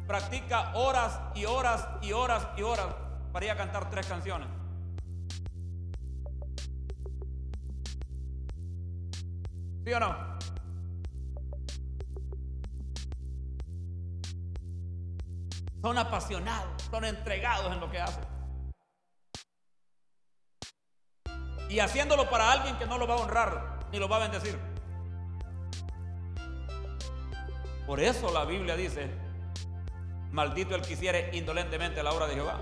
practica 0.06 0.74
horas 0.74 1.18
y 1.34 1.46
horas 1.46 1.88
y 2.02 2.12
horas 2.12 2.46
y 2.56 2.62
horas 2.62 2.94
para 3.32 3.46
ir 3.46 3.50
a 3.50 3.56
cantar 3.56 3.88
tres 3.90 4.06
canciones. 4.06 4.48
¿Sí 9.84 9.92
o 9.92 10.00
no? 10.00 10.34
Son 15.80 15.98
apasionados, 15.98 16.82
son 16.90 17.04
entregados 17.04 17.72
en 17.72 17.80
lo 17.80 17.90
que 17.90 18.00
hacen. 18.00 18.24
Y 21.68 21.78
haciéndolo 21.80 22.28
para 22.30 22.52
alguien 22.52 22.78
que 22.78 22.86
no 22.86 22.98
lo 22.98 23.06
va 23.06 23.14
a 23.14 23.18
honrar 23.18 23.80
ni 23.90 23.98
lo 23.98 24.08
va 24.08 24.16
a 24.16 24.20
bendecir. 24.20 24.73
Por 27.86 28.00
eso 28.00 28.32
la 28.32 28.44
Biblia 28.44 28.76
dice, 28.76 29.10
maldito 30.30 30.74
el 30.74 30.82
que 30.82 30.94
hiciere 30.94 31.30
indolentemente 31.34 32.02
la 32.02 32.12
obra 32.12 32.26
de 32.26 32.34
Jehová. 32.34 32.60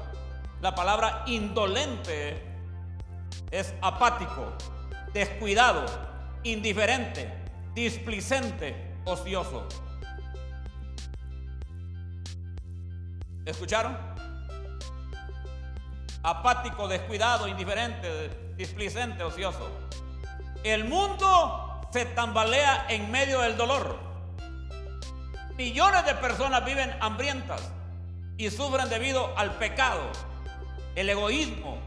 La 0.61 0.75
palabra 0.75 1.23
indolente 1.27 2.43
es 3.51 3.75
apático, 3.81 4.53
descuidado, 5.13 5.85
indiferente, 6.43 7.33
displicente, 7.75 8.97
ocioso. 9.05 9.69
¿Escucharon? 13.45 13.97
Apático, 16.23 16.87
descuidado, 16.87 17.49
indiferente, 17.49 18.55
displicente, 18.57 19.25
ocioso. 19.25 19.69
El 20.63 20.85
mundo 20.85 21.89
se 21.93 22.07
tambalea 22.07 22.87
en 22.89 23.11
medio 23.11 23.41
del 23.41 23.57
dolor. 23.57 24.12
Millones 25.57 26.07
de 26.07 26.15
personas 26.15 26.65
viven 26.65 26.95
hambrientas 27.01 27.61
y 28.39 28.51
sufren 28.51 28.89
debido 28.89 29.37
al 29.37 29.53
pecado, 29.57 30.01
el 30.95 31.11
egoísmo, 31.11 31.79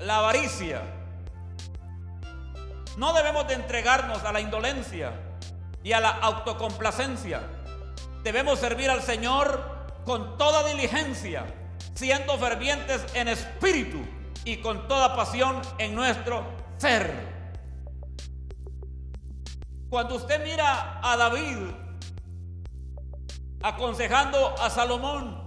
la 0.00 0.18
avaricia. 0.18 0.82
No 2.96 3.12
debemos 3.12 3.46
de 3.46 3.54
entregarnos 3.54 4.24
a 4.24 4.32
la 4.32 4.40
indolencia 4.40 5.12
y 5.82 5.92
a 5.92 6.00
la 6.00 6.10
autocomplacencia. 6.10 7.40
Debemos 8.24 8.58
servir 8.58 8.90
al 8.90 9.02
Señor 9.02 9.62
con 10.04 10.36
toda 10.36 10.68
diligencia, 10.68 11.44
siendo 11.94 12.36
fervientes 12.36 13.04
en 13.14 13.28
espíritu 13.28 14.04
y 14.44 14.56
con 14.56 14.88
toda 14.88 15.14
pasión 15.14 15.62
en 15.78 15.94
nuestro 15.94 16.44
ser. 16.78 17.12
Cuando 19.88 20.16
usted 20.16 20.42
mira 20.44 20.98
a 21.02 21.16
David 21.16 21.83
aconsejando 23.64 24.54
a 24.60 24.68
Salomón. 24.68 25.42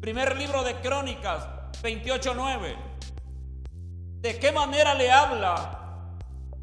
Primer 0.00 0.36
libro 0.36 0.64
de 0.64 0.74
Crónicas 0.80 1.46
28:9. 1.80 2.76
¿De 4.20 4.38
qué 4.40 4.50
manera 4.50 4.94
le 4.94 5.08
habla 5.08 6.16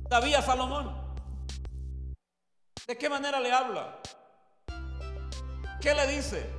David 0.09 0.35
a 0.35 0.41
Salomón? 0.41 0.93
¿De 2.85 2.97
qué 2.97 3.07
manera 3.07 3.39
le 3.39 3.49
habla? 3.49 4.01
¿Qué 5.79 5.93
le 5.93 6.05
dice? 6.07 6.53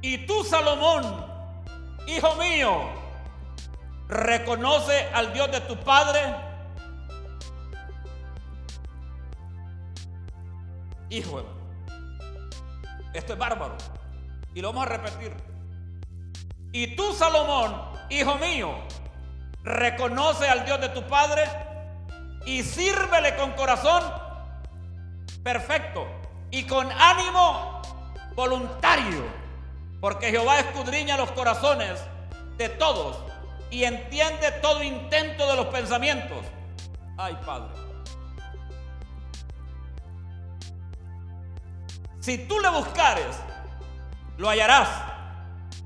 Y 0.00 0.26
tú, 0.26 0.42
Salomón, 0.44 1.26
hijo 2.06 2.34
mío, 2.36 2.88
reconoce 4.08 5.10
al 5.12 5.34
Dios 5.34 5.52
de 5.52 5.60
tu 5.60 5.76
padre 5.76 6.51
Hijo, 11.12 11.42
esto 13.12 13.34
es 13.34 13.38
bárbaro. 13.38 13.76
Y 14.54 14.62
lo 14.62 14.72
vamos 14.72 14.86
a 14.86 14.96
repetir. 14.96 15.36
Y 16.72 16.96
tú, 16.96 17.12
Salomón, 17.12 17.74
hijo 18.08 18.36
mío, 18.36 18.72
reconoce 19.62 20.48
al 20.48 20.64
Dios 20.64 20.80
de 20.80 20.88
tu 20.88 21.02
Padre 21.02 21.42
y 22.46 22.62
sírvele 22.62 23.36
con 23.36 23.52
corazón 23.52 24.02
perfecto 25.42 26.06
y 26.50 26.66
con 26.66 26.90
ánimo 26.90 27.82
voluntario, 28.34 29.22
porque 30.00 30.30
Jehová 30.30 30.60
escudriña 30.60 31.18
los 31.18 31.30
corazones 31.32 32.00
de 32.56 32.70
todos 32.70 33.18
y 33.70 33.84
entiende 33.84 34.50
todo 34.62 34.82
intento 34.82 35.46
de 35.46 35.56
los 35.56 35.66
pensamientos. 35.66 36.38
Ay, 37.18 37.38
Padre. 37.44 37.91
Si 42.22 42.38
tú 42.38 42.60
le 42.60 42.70
buscares, 42.70 43.36
lo 44.38 44.48
hallarás. 44.48 44.88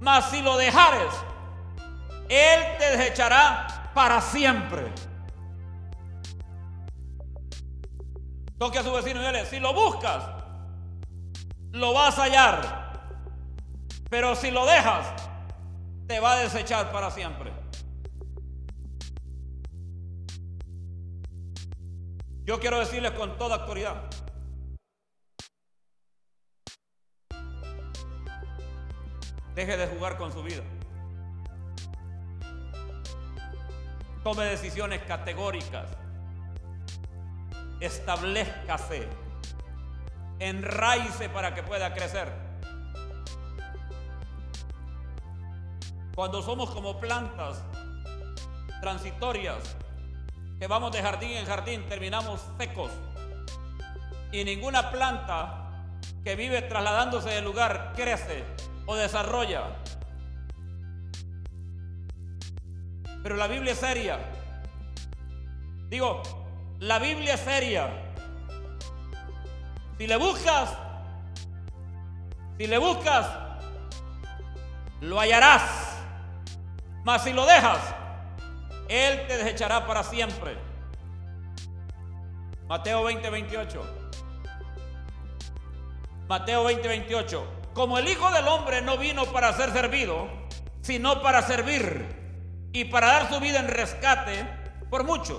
Mas 0.00 0.28
si 0.28 0.42
lo 0.42 0.58
dejares, 0.58 1.10
Él 2.28 2.60
te 2.78 2.94
desechará 2.98 3.90
para 3.94 4.20
siempre. 4.20 4.92
Toque 8.58 8.78
a 8.78 8.82
su 8.82 8.92
vecino 8.92 9.22
y 9.22 9.24
dile, 9.24 9.46
si 9.46 9.58
lo 9.58 9.72
buscas, 9.72 10.24
lo 11.72 11.94
vas 11.94 12.18
a 12.18 12.24
hallar. 12.24 12.92
Pero 14.10 14.36
si 14.36 14.50
lo 14.50 14.66
dejas, 14.66 15.06
te 16.06 16.20
va 16.20 16.34
a 16.34 16.36
desechar 16.40 16.92
para 16.92 17.10
siempre. 17.10 17.50
Yo 22.44 22.60
quiero 22.60 22.78
decirles 22.78 23.12
con 23.12 23.38
toda 23.38 23.56
autoridad. 23.56 24.15
Deje 29.56 29.78
de 29.78 29.86
jugar 29.86 30.18
con 30.18 30.30
su 30.34 30.42
vida. 30.42 30.62
Tome 34.22 34.44
decisiones 34.44 35.00
categóricas. 35.04 35.88
Establezcase. 37.80 39.08
Enraice 40.40 41.30
para 41.30 41.54
que 41.54 41.62
pueda 41.62 41.94
crecer. 41.94 42.30
Cuando 46.14 46.42
somos 46.42 46.68
como 46.68 47.00
plantas 47.00 47.62
transitorias, 48.82 49.74
que 50.58 50.66
vamos 50.66 50.92
de 50.92 51.00
jardín 51.00 51.30
en 51.30 51.46
jardín, 51.46 51.88
terminamos 51.88 52.42
secos. 52.58 52.90
Y 54.32 54.44
ninguna 54.44 54.90
planta 54.90 55.86
que 56.22 56.36
vive 56.36 56.60
trasladándose 56.60 57.30
de 57.30 57.40
lugar 57.40 57.94
crece 57.96 58.44
o 58.86 58.94
desarrolla. 58.94 59.64
Pero 63.22 63.36
la 63.36 63.48
Biblia 63.48 63.72
es 63.72 63.78
seria. 63.78 64.18
Digo, 65.88 66.22
la 66.78 66.98
Biblia 66.98 67.34
es 67.34 67.40
seria. 67.40 67.88
Si 69.98 70.06
le 70.06 70.16
buscas, 70.16 70.76
si 72.58 72.66
le 72.66 72.78
buscas, 72.78 73.26
lo 75.00 75.18
hallarás. 75.18 75.96
Mas 77.04 77.22
si 77.24 77.32
lo 77.32 77.46
dejas, 77.46 77.78
Él 78.88 79.26
te 79.26 79.36
desechará 79.38 79.86
para 79.86 80.02
siempre. 80.02 80.56
Mateo 82.68 83.04
20, 83.04 83.30
28. 83.30 83.96
Mateo 86.28 86.64
20, 86.64 86.88
28. 86.88 87.55
Como 87.76 87.98
el 87.98 88.08
Hijo 88.08 88.30
del 88.30 88.48
Hombre 88.48 88.80
no 88.80 88.96
vino 88.96 89.26
para 89.26 89.52
ser 89.52 89.70
servido, 89.70 90.28
sino 90.80 91.20
para 91.20 91.42
servir 91.42 92.06
y 92.72 92.86
para 92.86 93.08
dar 93.08 93.30
su 93.30 93.38
vida 93.38 93.60
en 93.60 93.68
rescate 93.68 94.48
por 94.88 95.04
muchos. 95.04 95.38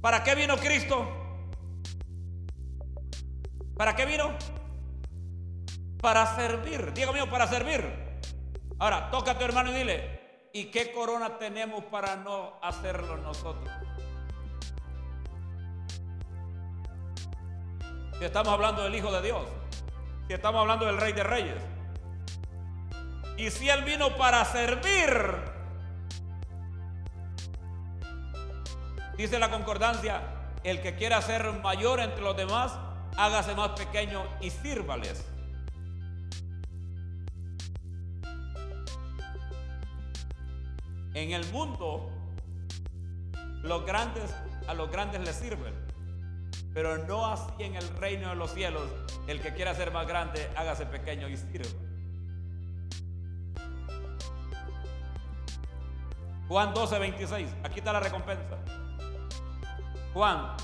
¿Para 0.00 0.24
qué 0.24 0.34
vino 0.34 0.56
Cristo? 0.56 1.06
¿Para 3.76 3.94
qué 3.94 4.06
vino? 4.06 4.30
Para 6.00 6.34
servir. 6.34 6.94
Diego 6.94 7.12
mío, 7.12 7.28
para 7.28 7.46
servir. 7.46 7.92
Ahora, 8.78 9.10
toca 9.10 9.32
a 9.32 9.38
tu 9.38 9.44
hermano 9.44 9.70
y 9.70 9.74
dile, 9.74 10.48
¿Y 10.54 10.70
qué 10.70 10.92
corona 10.92 11.36
tenemos 11.36 11.84
para 11.84 12.16
no 12.16 12.54
hacerlo 12.62 13.18
nosotros? 13.18 13.68
Estamos 18.18 18.54
hablando 18.54 18.84
del 18.84 18.94
Hijo 18.94 19.12
de 19.12 19.20
Dios, 19.20 19.42
si 20.26 20.32
estamos 20.32 20.60
hablando 20.60 20.86
del 20.86 20.98
Rey 20.98 21.12
de 21.12 21.22
Reyes, 21.22 21.62
y 23.36 23.50
si 23.50 23.68
Él 23.68 23.84
vino 23.84 24.16
para 24.16 24.44
servir, 24.44 25.10
dice 29.16 29.38
la 29.38 29.50
concordancia, 29.50 30.22
el 30.62 30.80
que 30.80 30.94
quiera 30.94 31.20
ser 31.20 31.52
mayor 31.62 32.00
entre 32.00 32.22
los 32.22 32.36
demás, 32.36 32.72
hágase 33.16 33.54
más 33.54 33.70
pequeño 33.70 34.24
y 34.40 34.50
sírvales. 34.50 35.24
En 41.14 41.32
el 41.32 41.44
mundo, 41.52 42.10
los 43.62 43.84
grandes 43.86 44.34
a 44.66 44.74
los 44.74 44.90
grandes 44.90 45.20
les 45.20 45.36
sirven, 45.36 45.74
pero 46.74 46.98
no 46.98 47.26
así 47.26 47.52
en 47.60 47.76
el 47.76 47.88
reino 47.96 48.28
de 48.28 48.34
los 48.34 48.52
cielos. 48.52 48.82
El 49.26 49.40
que 49.40 49.54
quiera 49.54 49.74
ser 49.74 49.92
más 49.92 50.06
grande, 50.06 50.50
hágase 50.56 50.84
pequeño 50.84 51.28
y 51.28 51.36
sirva. 51.36 51.68
Juan 56.48 56.74
12, 56.74 56.98
26. 56.98 57.48
Aquí 57.62 57.78
está 57.78 57.92
la 57.92 58.00
recompensa. 58.00 58.58
Juan 60.12 60.56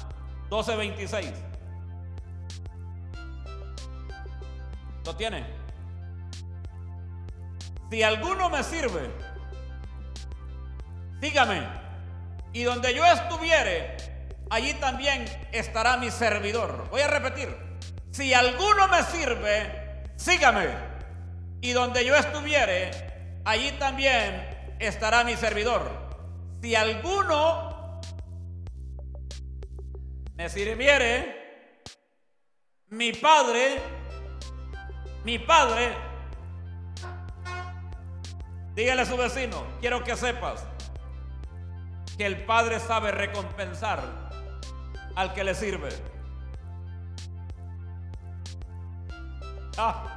12, 0.50 0.76
26. 0.76 1.32
¿Lo 5.06 5.16
tiene? 5.16 5.46
Si 7.90 8.02
alguno 8.02 8.50
me 8.50 8.62
sirve, 8.62 9.10
Dígame, 11.20 11.68
y 12.54 12.62
donde 12.62 12.94
yo 12.94 13.04
estuviere, 13.04 13.98
allí 14.50 14.74
también 14.74 15.24
estará 15.52 15.96
mi 15.96 16.10
servidor. 16.10 16.88
Voy 16.90 17.00
a 17.00 17.06
repetir, 17.06 17.56
si 18.10 18.34
alguno 18.34 18.88
me 18.88 19.02
sirve, 19.04 20.04
sígame, 20.16 20.68
y 21.60 21.72
donde 21.72 22.04
yo 22.04 22.14
estuviere, 22.16 22.90
allí 23.44 23.72
también 23.72 24.76
estará 24.78 25.24
mi 25.24 25.36
servidor. 25.36 26.10
Si 26.60 26.74
alguno 26.74 28.00
me 30.34 30.48
sirviere, 30.48 31.82
mi 32.88 33.12
padre, 33.12 33.78
mi 35.24 35.38
padre, 35.38 35.94
dígale 38.74 39.02
a 39.02 39.06
su 39.06 39.16
vecino, 39.16 39.64
quiero 39.80 40.02
que 40.02 40.16
sepas 40.16 40.64
que 42.16 42.26
el 42.26 42.44
Padre 42.44 42.80
sabe 42.80 43.12
recompensar 43.12 44.29
al 45.20 45.34
que 45.34 45.44
le 45.44 45.54
sirve. 45.54 45.90
Ah. 49.76 50.16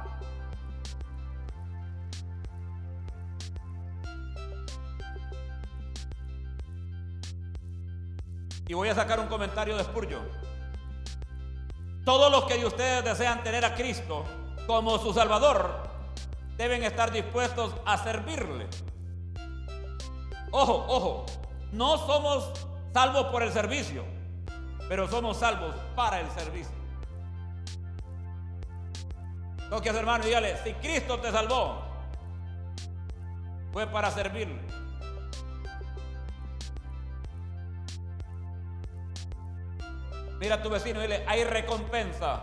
Y 8.66 8.72
voy 8.72 8.88
a 8.88 8.94
sacar 8.94 9.20
un 9.20 9.26
comentario 9.26 9.76
de 9.76 9.84
Spurgeon. 9.84 10.26
Todos 12.06 12.32
los 12.32 12.44
que 12.44 12.56
de 12.56 12.64
ustedes 12.64 13.04
desean 13.04 13.42
tener 13.42 13.62
a 13.66 13.74
Cristo 13.74 14.24
como 14.66 14.98
su 14.98 15.12
Salvador 15.12 15.82
deben 16.56 16.82
estar 16.82 17.12
dispuestos 17.12 17.74
a 17.84 17.98
servirle. 17.98 18.68
Ojo, 20.50 20.86
ojo, 20.88 21.26
no 21.72 21.98
somos 21.98 22.52
salvos 22.94 23.26
por 23.26 23.42
el 23.42 23.52
servicio, 23.52 24.13
pero 24.88 25.08
somos 25.08 25.38
salvos 25.38 25.74
para 25.94 26.20
el 26.20 26.30
servicio. 26.30 26.74
Toque 29.70 29.90
a 29.90 29.92
su 29.92 29.98
hermano 29.98 30.24
y 30.24 30.28
dígale, 30.28 30.56
si 30.62 30.74
Cristo 30.74 31.18
te 31.20 31.30
salvó, 31.32 31.82
fue 33.72 33.86
para 33.86 34.10
servirle. 34.10 34.60
Mira 40.38 40.56
a 40.56 40.62
tu 40.62 40.68
vecino 40.68 41.00
y 41.00 41.02
dile, 41.02 41.24
hay 41.26 41.44
recompensa 41.44 42.42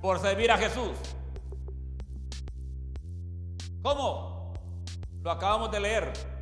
por 0.00 0.18
servir 0.18 0.50
a 0.50 0.58
Jesús. 0.58 0.92
¿Cómo? 3.82 4.52
Lo 5.22 5.30
acabamos 5.30 5.70
de 5.70 5.80
leer. 5.80 6.33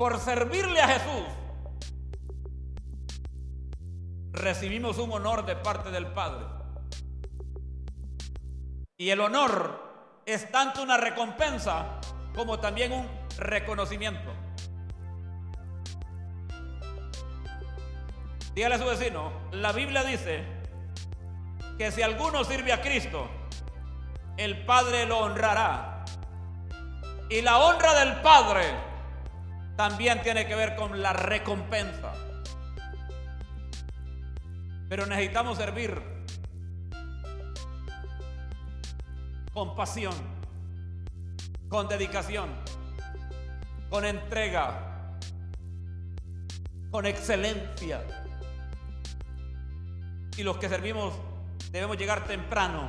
Por 0.00 0.18
servirle 0.18 0.80
a 0.80 0.88
Jesús, 0.88 1.26
recibimos 4.32 4.96
un 4.96 5.12
honor 5.12 5.44
de 5.44 5.56
parte 5.56 5.90
del 5.90 6.06
Padre. 6.06 6.46
Y 8.96 9.10
el 9.10 9.20
honor 9.20 10.22
es 10.24 10.50
tanto 10.50 10.82
una 10.82 10.96
recompensa 10.96 12.00
como 12.34 12.58
también 12.58 12.92
un 12.92 13.06
reconocimiento. 13.36 14.32
Dígale 18.54 18.76
a 18.76 18.78
su 18.78 18.86
vecino, 18.86 19.32
la 19.52 19.72
Biblia 19.72 20.02
dice 20.02 20.46
que 21.76 21.92
si 21.92 22.00
alguno 22.00 22.44
sirve 22.44 22.72
a 22.72 22.80
Cristo, 22.80 23.28
el 24.38 24.64
Padre 24.64 25.04
lo 25.04 25.18
honrará. 25.18 26.06
Y 27.28 27.42
la 27.42 27.58
honra 27.58 27.92
del 28.02 28.22
Padre 28.22 28.89
también 29.80 30.20
tiene 30.20 30.46
que 30.46 30.54
ver 30.54 30.76
con 30.76 31.00
la 31.00 31.14
recompensa. 31.14 32.12
Pero 34.90 35.06
necesitamos 35.06 35.56
servir 35.56 35.98
con 39.54 39.74
pasión, 39.74 40.12
con 41.70 41.88
dedicación, 41.88 42.50
con 43.88 44.04
entrega, 44.04 45.16
con 46.90 47.06
excelencia. 47.06 48.02
Y 50.36 50.42
los 50.42 50.58
que 50.58 50.68
servimos 50.68 51.14
debemos 51.70 51.96
llegar 51.96 52.26
temprano. 52.26 52.86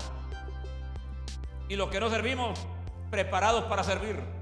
Y 1.69 1.77
los 1.77 1.89
que 1.89 2.01
no 2.01 2.09
servimos, 2.09 2.59
preparados 3.09 3.63
para 3.63 3.81
servir. 3.85 4.40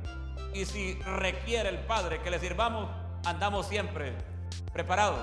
Y 0.53 0.65
si 0.65 0.95
requiere 0.95 1.69
el 1.69 1.79
Padre 1.79 2.21
que 2.21 2.31
le 2.31 2.39
sirvamos, 2.39 2.89
andamos 3.25 3.67
siempre 3.67 4.15
preparados. 4.73 5.19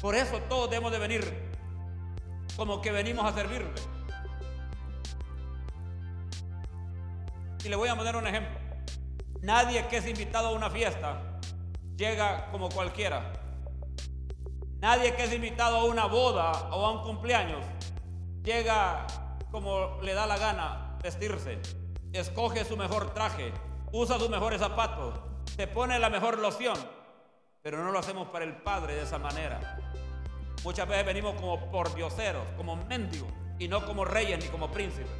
Por 0.00 0.14
eso 0.14 0.38
todos 0.48 0.70
debemos 0.70 0.92
de 0.92 0.98
venir 0.98 1.50
como 2.56 2.80
que 2.80 2.90
venimos 2.90 3.24
a 3.24 3.34
servirle. 3.34 3.72
Y 7.64 7.68
le 7.68 7.76
voy 7.76 7.88
a 7.88 7.96
poner 7.96 8.16
un 8.16 8.26
ejemplo. 8.26 8.58
Nadie 9.42 9.86
que 9.88 9.98
es 9.98 10.06
invitado 10.06 10.48
a 10.48 10.52
una 10.52 10.70
fiesta 10.70 11.40
llega 11.96 12.50
como 12.50 12.68
cualquiera. 12.68 13.32
Nadie 14.80 15.14
que 15.14 15.24
es 15.24 15.32
invitado 15.32 15.76
a 15.76 15.84
una 15.84 16.06
boda 16.06 16.52
o 16.70 16.86
a 16.86 16.92
un 16.92 17.02
cumpleaños 17.02 17.64
llega 18.42 19.06
como 19.50 19.98
le 20.02 20.14
da 20.14 20.26
la 20.26 20.38
gana 20.38 20.98
vestirse. 21.02 21.60
Escoge 22.16 22.64
su 22.64 22.78
mejor 22.78 23.12
traje, 23.12 23.52
usa 23.92 24.18
sus 24.18 24.30
mejores 24.30 24.58
zapatos, 24.58 25.20
se 25.54 25.66
pone 25.66 25.98
la 25.98 26.08
mejor 26.08 26.38
loción, 26.38 26.76
pero 27.60 27.84
no 27.84 27.92
lo 27.92 27.98
hacemos 27.98 28.28
para 28.28 28.46
el 28.46 28.56
Padre 28.56 28.94
de 28.94 29.02
esa 29.02 29.18
manera. 29.18 29.78
Muchas 30.64 30.88
veces 30.88 31.04
venimos 31.04 31.34
como 31.34 31.70
por 31.70 31.94
dioseros, 31.94 32.42
como 32.56 32.74
mendigos, 32.74 33.28
y 33.58 33.68
no 33.68 33.84
como 33.84 34.06
reyes 34.06 34.42
ni 34.42 34.50
como 34.50 34.70
príncipes. 34.70 35.10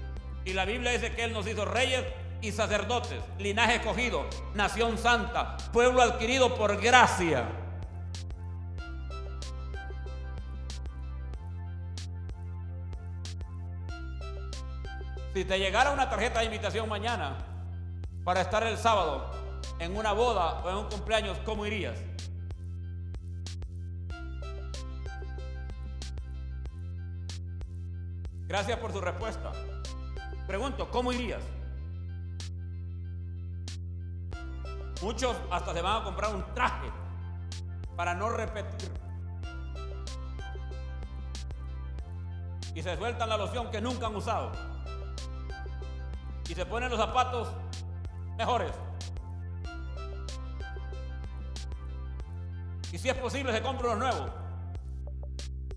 Y 0.46 0.54
la 0.54 0.64
Biblia 0.64 0.92
dice 0.92 1.14
que 1.14 1.24
Él 1.24 1.34
nos 1.34 1.46
hizo 1.46 1.66
reyes 1.66 2.02
y 2.40 2.50
sacerdotes, 2.50 3.20
linaje 3.38 3.74
escogido, 3.74 4.24
nación 4.54 4.96
santa, 4.96 5.58
pueblo 5.74 6.00
adquirido 6.00 6.54
por 6.54 6.80
gracia. 6.80 7.46
Si 15.36 15.44
te 15.44 15.58
llegara 15.58 15.90
una 15.90 16.08
tarjeta 16.08 16.38
de 16.38 16.46
invitación 16.46 16.88
mañana 16.88 17.36
para 18.24 18.40
estar 18.40 18.62
el 18.62 18.78
sábado 18.78 19.30
en 19.78 19.94
una 19.94 20.12
boda 20.12 20.64
o 20.64 20.70
en 20.70 20.76
un 20.76 20.88
cumpleaños, 20.88 21.36
¿cómo 21.44 21.66
irías? 21.66 21.98
Gracias 28.48 28.78
por 28.78 28.90
su 28.94 29.00
respuesta. 29.02 29.52
Pregunto, 30.46 30.90
¿cómo 30.90 31.12
irías? 31.12 31.42
Muchos 35.02 35.36
hasta 35.50 35.74
se 35.74 35.82
van 35.82 36.00
a 36.00 36.04
comprar 36.04 36.34
un 36.34 36.54
traje 36.54 36.90
para 37.94 38.14
no 38.14 38.30
repetir. 38.30 38.90
Y 42.74 42.80
se 42.80 42.96
sueltan 42.96 43.28
la 43.28 43.36
loción 43.36 43.70
que 43.70 43.82
nunca 43.82 44.06
han 44.06 44.16
usado. 44.16 44.75
Y 46.48 46.54
se 46.54 46.66
ponen 46.66 46.90
los 46.90 46.98
zapatos 46.98 47.48
mejores. 48.36 48.72
Y 52.92 52.98
si 52.98 53.08
es 53.08 53.16
posible, 53.16 53.52
se 53.52 53.62
compra 53.62 53.88
unos 53.88 53.98
nuevos 53.98 54.30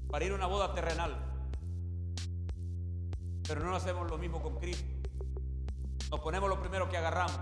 para 0.09 0.25
ir 0.25 0.31
a 0.31 0.35
una 0.35 0.45
boda 0.45 0.73
terrenal. 0.73 1.15
Pero 3.47 3.63
no 3.63 3.75
hacemos 3.75 4.09
lo 4.09 4.17
mismo 4.17 4.41
con 4.41 4.57
Cristo. 4.59 4.85
Nos 6.11 6.19
ponemos 6.19 6.49
lo 6.49 6.59
primero 6.59 6.89
que 6.89 6.97
agarramos. 6.97 7.39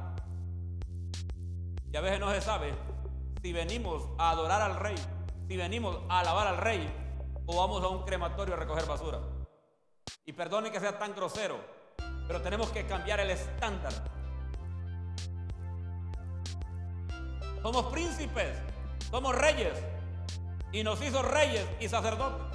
Y 1.92 1.96
a 1.96 2.02
veces 2.02 2.20
no 2.20 2.32
se 2.32 2.42
sabe 2.42 2.74
si 3.42 3.54
venimos 3.54 4.10
a 4.18 4.32
adorar 4.32 4.62
al 4.62 4.76
rey, 4.76 4.96
si 5.48 5.56
venimos 5.56 6.00
a 6.10 6.20
alabar 6.20 6.48
al 6.48 6.58
rey 6.58 6.92
o 7.46 7.56
vamos 7.56 7.84
a 7.84 7.88
un 7.88 8.04
crematorio 8.04 8.56
a 8.56 8.58
recoger 8.58 8.86
basura. 8.86 9.20
Y 10.26 10.34
perdone 10.34 10.72
que 10.72 10.80
sea 10.80 10.98
tan 11.00 11.14
grosero, 11.16 11.60
pero 12.28 12.42
tenemos 12.42 12.70
que 12.72 12.86
cambiar 12.86 13.20
el 13.22 13.30
estándar. 13.30 13.94
Somos 17.62 17.86
príncipes, 17.86 18.58
somos 19.10 19.36
reyes 19.36 19.74
y 20.72 20.84
nos 20.84 21.02
hizo 21.02 21.22
reyes 21.22 21.66
y 21.80 21.88
sacerdotes. 21.88 22.46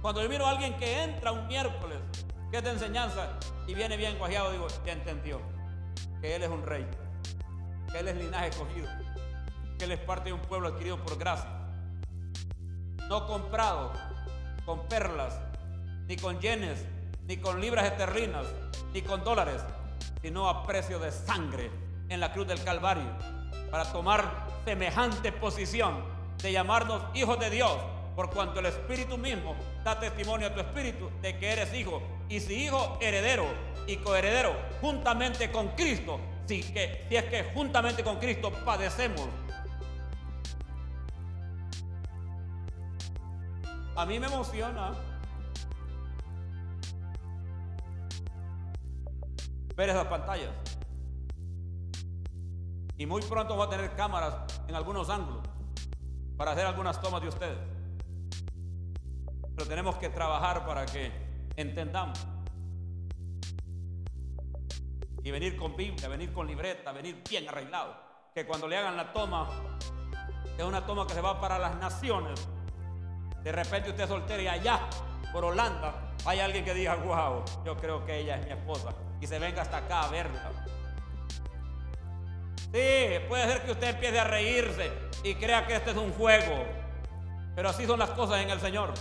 Cuando 0.00 0.22
yo 0.22 0.28
miro 0.28 0.46
a 0.46 0.50
alguien 0.50 0.76
que 0.76 1.02
entra 1.02 1.32
un 1.32 1.46
miércoles, 1.46 1.98
que 2.50 2.58
es 2.58 2.64
de 2.64 2.70
enseñanza, 2.70 3.30
y 3.66 3.74
viene 3.74 3.96
bien 3.96 4.16
cuajeado, 4.16 4.52
digo, 4.52 4.66
ya 4.84 4.92
entendió 4.92 5.40
que 6.20 6.36
él 6.36 6.42
es 6.42 6.50
un 6.50 6.64
rey, 6.64 6.86
que 7.90 7.98
él 7.98 8.08
es 8.08 8.16
linaje 8.16 8.48
escogido, 8.48 8.88
que 9.78 9.84
él 9.84 9.92
es 9.92 10.00
parte 10.00 10.28
de 10.28 10.34
un 10.34 10.40
pueblo 10.40 10.68
adquirido 10.68 11.02
por 11.02 11.18
gracia, 11.18 11.48
no 13.08 13.26
comprado 13.26 13.92
con 14.66 14.86
perlas, 14.88 15.40
ni 16.06 16.16
con 16.16 16.38
yenes, 16.40 16.84
ni 17.26 17.36
con 17.38 17.60
libras 17.60 17.86
esterlinas, 17.86 18.46
ni 18.92 19.02
con 19.02 19.24
dólares, 19.24 19.62
sino 20.20 20.48
a 20.48 20.66
precio 20.66 20.98
de 20.98 21.10
sangre 21.10 21.70
en 22.08 22.20
la 22.20 22.32
cruz 22.32 22.46
del 22.46 22.62
Calvario, 22.62 23.10
para 23.70 23.84
tomar 23.90 24.46
semejante 24.64 25.32
posición 25.32 26.04
de 26.42 26.52
llamarnos 26.52 27.02
hijos 27.14 27.38
de 27.38 27.50
Dios, 27.50 27.76
por 28.14 28.30
cuanto 28.30 28.60
el 28.60 28.66
Espíritu 28.66 29.18
mismo 29.18 29.56
da 29.82 29.98
testimonio 29.98 30.48
a 30.48 30.54
tu 30.54 30.60
espíritu 30.60 31.10
de 31.20 31.36
que 31.38 31.52
eres 31.52 31.74
hijo, 31.74 32.02
y 32.28 32.40
si 32.40 32.64
hijo, 32.64 32.98
heredero 33.00 33.46
y 33.86 33.96
coheredero, 33.96 34.54
juntamente 34.80 35.50
con 35.50 35.68
Cristo, 35.70 36.20
si, 36.46 36.62
que, 36.62 37.06
si 37.08 37.16
es 37.16 37.24
que 37.24 37.44
juntamente 37.54 38.04
con 38.04 38.18
Cristo 38.18 38.52
padecemos. 38.64 39.28
A 43.96 44.06
mí 44.06 44.18
me 44.18 44.26
emociona 44.26 44.92
ver 49.76 49.88
esas 49.88 50.06
pantallas. 50.06 50.50
Y 52.96 53.06
muy 53.06 53.22
pronto 53.22 53.56
va 53.56 53.64
a 53.64 53.70
tener 53.70 53.94
cámaras 53.96 54.36
en 54.68 54.74
algunos 54.74 55.10
ángulos 55.10 55.42
para 56.36 56.52
hacer 56.52 56.66
algunas 56.66 57.00
tomas 57.00 57.20
de 57.22 57.28
ustedes. 57.28 57.58
Pero 59.56 59.68
tenemos 59.68 59.96
que 59.96 60.08
trabajar 60.08 60.64
para 60.66 60.86
que 60.86 61.12
entendamos. 61.56 62.18
Y 65.22 65.30
venir 65.30 65.56
con 65.56 65.74
Biblia, 65.74 66.08
venir 66.08 66.32
con 66.32 66.46
libreta, 66.46 66.92
venir 66.92 67.22
bien 67.28 67.48
arreglado. 67.48 67.96
Que 68.34 68.46
cuando 68.46 68.68
le 68.68 68.76
hagan 68.76 68.96
la 68.96 69.12
toma, 69.12 69.48
es 70.58 70.64
una 70.64 70.84
toma 70.84 71.06
que 71.06 71.14
se 71.14 71.20
va 71.20 71.40
para 71.40 71.58
las 71.58 71.76
naciones. 71.76 72.46
De 73.42 73.52
repente 73.52 73.90
usted 73.90 74.04
es 74.04 74.08
soltero 74.08 74.42
y 74.42 74.46
allá, 74.46 74.88
por 75.32 75.44
Holanda, 75.44 76.14
hay 76.26 76.40
alguien 76.40 76.64
que 76.64 76.74
diga, 76.74 76.94
wow, 76.96 77.44
yo 77.64 77.76
creo 77.76 78.04
que 78.04 78.20
ella 78.20 78.36
es 78.36 78.46
mi 78.46 78.52
esposa. 78.52 78.94
Y 79.24 79.26
se 79.26 79.38
venga 79.38 79.62
hasta 79.62 79.78
acá 79.78 80.02
a 80.02 80.08
verla. 80.08 80.50
Sí, 82.58 83.26
puede 83.26 83.48
ser 83.48 83.62
que 83.62 83.72
usted 83.72 83.88
empiece 83.94 84.20
a 84.20 84.24
reírse 84.24 84.92
y 85.22 85.34
crea 85.36 85.66
que 85.66 85.76
este 85.76 85.92
es 85.92 85.96
un 85.96 86.12
juego. 86.12 86.66
Pero 87.56 87.70
así 87.70 87.86
son 87.86 88.00
las 88.00 88.10
cosas 88.10 88.42
en 88.42 88.50
el 88.50 88.60
Señor. 88.60 88.92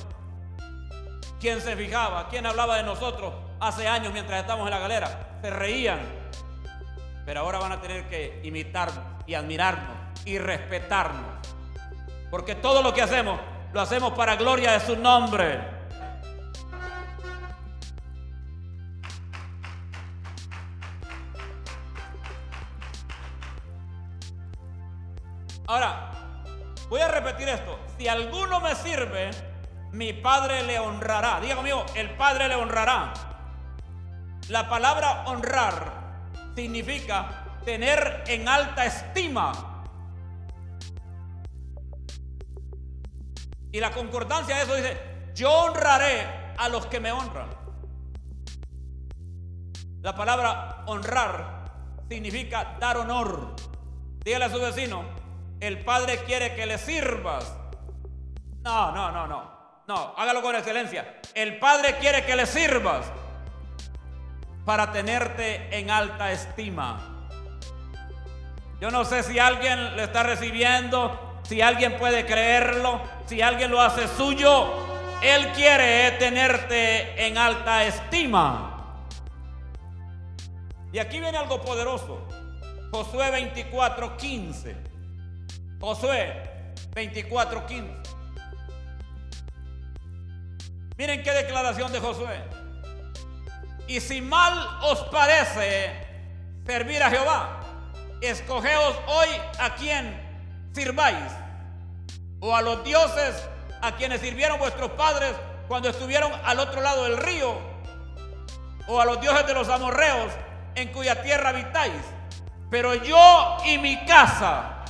¿Quién 1.41 1.59
se 1.59 1.75
fijaba? 1.75 2.29
¿Quién 2.29 2.45
hablaba 2.45 2.77
de 2.77 2.83
nosotros 2.83 3.33
hace 3.59 3.85
años 3.85 4.13
mientras 4.13 4.39
estábamos 4.39 4.67
en 4.67 4.71
la 4.71 4.79
galera? 4.79 5.39
Se 5.41 5.49
reían. 5.49 5.99
Pero 7.25 7.41
ahora 7.41 7.59
van 7.59 7.73
a 7.73 7.81
tener 7.81 8.07
que 8.07 8.39
imitarnos 8.45 9.03
y 9.27 9.33
admirarnos 9.33 10.21
y 10.23 10.37
respetarnos. 10.37 11.49
Porque 12.31 12.55
todo 12.55 12.81
lo 12.81 12.93
que 12.93 13.01
hacemos, 13.01 13.41
lo 13.73 13.81
hacemos 13.81 14.13
para 14.13 14.37
gloria 14.37 14.71
de 14.71 14.79
su 14.79 14.95
nombre. 14.95 15.72
Ahora, 25.67 26.11
voy 26.89 27.01
a 27.01 27.07
repetir 27.07 27.47
esto. 27.47 27.79
Si 27.97 28.07
alguno 28.07 28.59
me 28.59 28.75
sirve, 28.75 29.31
mi 29.91 30.11
Padre 30.11 30.63
le 30.63 30.79
honrará. 30.79 31.39
Diga 31.39 31.55
conmigo, 31.55 31.85
el 31.95 32.09
Padre 32.15 32.47
le 32.47 32.55
honrará. 32.55 33.13
La 34.49 34.67
palabra 34.67 35.23
honrar 35.27 35.93
significa 36.55 37.45
tener 37.63 38.23
en 38.27 38.47
alta 38.47 38.85
estima. 38.85 39.51
Y 43.71 43.79
la 43.79 43.91
concordancia 43.91 44.57
de 44.57 44.63
eso 44.63 44.75
dice, 44.75 44.97
yo 45.33 45.51
honraré 45.51 46.53
a 46.57 46.69
los 46.69 46.85
que 46.87 46.99
me 46.99 47.11
honran. 47.11 47.49
La 50.01 50.13
palabra 50.13 50.83
honrar 50.87 51.71
significa 52.09 52.75
dar 52.79 52.97
honor. 52.97 53.55
Dígale 54.23 54.45
a 54.45 54.49
su 54.49 54.59
vecino, 54.59 55.05
el 55.63 55.79
Padre 55.79 56.17
quiere 56.25 56.55
que 56.55 56.65
le 56.65 56.77
sirvas. 56.77 57.55
No, 58.63 58.91
no, 58.91 59.11
no, 59.11 59.27
no. 59.27 59.53
No, 59.87 60.13
hágalo 60.17 60.41
con 60.41 60.55
excelencia. 60.55 61.21
El 61.33 61.57
Padre 61.57 61.95
quiere 61.99 62.25
que 62.25 62.35
le 62.35 62.45
sirvas 62.45 63.05
para 64.65 64.91
tenerte 64.91 65.77
en 65.77 65.89
alta 65.89 66.33
estima. 66.33 67.29
Yo 68.81 68.91
no 68.91 69.05
sé 69.05 69.23
si 69.23 69.39
alguien 69.39 69.95
le 69.95 70.03
está 70.03 70.23
recibiendo, 70.23 71.39
si 71.43 71.61
alguien 71.61 71.97
puede 71.97 72.25
creerlo, 72.25 73.01
si 73.25 73.41
alguien 73.41 73.71
lo 73.71 73.79
hace 73.79 74.09
suyo. 74.09 74.67
Él 75.21 75.47
quiere 75.53 76.11
tenerte 76.11 77.25
en 77.25 77.37
alta 77.37 77.85
estima. 77.85 78.97
Y 80.91 80.99
aquí 80.99 81.21
viene 81.21 81.37
algo 81.37 81.61
poderoso. 81.61 82.27
Josué 82.91 83.31
24:15. 83.31 84.92
Josué 85.83 86.31
24:15. 86.95 87.93
Miren 90.97 91.23
qué 91.23 91.31
declaración 91.31 91.91
de 91.91 91.99
Josué. 91.99 92.41
Y 93.85 93.99
si 93.99 94.21
mal 94.21 94.79
os 94.83 95.01
parece 95.11 95.91
servir 96.65 97.03
a 97.03 97.09
Jehová, 97.09 97.59
escogeos 98.21 98.95
hoy 99.07 99.27
a 99.59 99.75
quien 99.75 100.17
sirváis, 100.73 101.33
o 102.39 102.55
a 102.55 102.61
los 102.61 102.81
dioses 102.85 103.49
a 103.81 103.97
quienes 103.97 104.21
sirvieron 104.21 104.59
vuestros 104.59 104.91
padres 104.91 105.35
cuando 105.67 105.89
estuvieron 105.89 106.31
al 106.45 106.59
otro 106.59 106.79
lado 106.79 107.03
del 107.03 107.17
río, 107.17 107.57
o 108.87 109.01
a 109.01 109.05
los 109.05 109.19
dioses 109.19 109.45
de 109.45 109.53
los 109.53 109.67
amorreos 109.67 110.31
en 110.75 110.93
cuya 110.93 111.21
tierra 111.21 111.49
habitáis. 111.49 112.01
Pero 112.69 112.95
yo 112.95 113.57
y 113.65 113.77
mi 113.79 114.05
casa, 114.05 114.82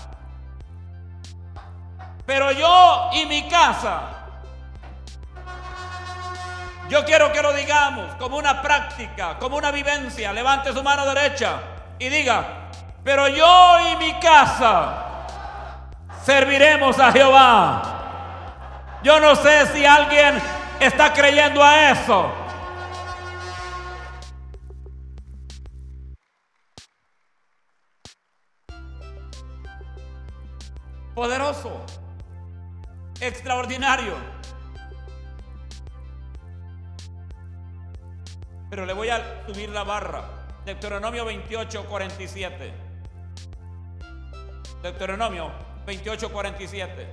pero 2.25 2.51
yo 2.51 3.09
y 3.13 3.25
mi 3.25 3.47
casa 3.49 4.13
yo 6.89 7.05
quiero 7.05 7.31
que 7.31 7.41
lo 7.41 7.53
digamos 7.53 8.13
como 8.15 8.37
una 8.37 8.61
práctica, 8.61 9.39
como 9.39 9.57
una 9.57 9.71
vivencia. 9.71 10.33
Levante 10.33 10.73
su 10.73 10.83
mano 10.83 11.05
derecha 11.05 11.59
y 11.97 12.09
diga, 12.09 12.69
pero 13.03 13.27
yo 13.27 13.79
y 13.91 13.95
mi 13.95 14.13
casa 14.19 15.25
serviremos 16.23 16.99
a 16.99 17.11
Jehová. 17.11 17.81
Yo 19.01 19.19
no 19.19 19.35
sé 19.35 19.65
si 19.73 19.85
alguien 19.85 20.41
está 20.79 21.13
creyendo 21.13 21.63
a 21.63 21.89
eso. 21.89 22.31
Poderoso, 31.15 31.85
extraordinario. 33.27 34.15
Pero 38.69 38.85
le 38.85 38.93
voy 38.93 39.09
a 39.09 39.45
subir 39.45 39.69
la 39.69 39.83
barra. 39.83 40.23
Deuteronomio 40.65 41.25
28, 41.25 41.85
47. 41.85 42.73
Deuteronomio 44.81 45.51
28, 45.85 46.31
47. 46.31 47.07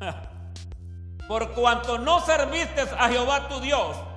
Por 1.28 1.52
cuanto 1.52 1.98
no 1.98 2.20
serviste 2.20 2.82
a 2.98 3.08
Jehová 3.08 3.48
tu 3.48 3.60
Dios 3.60 4.09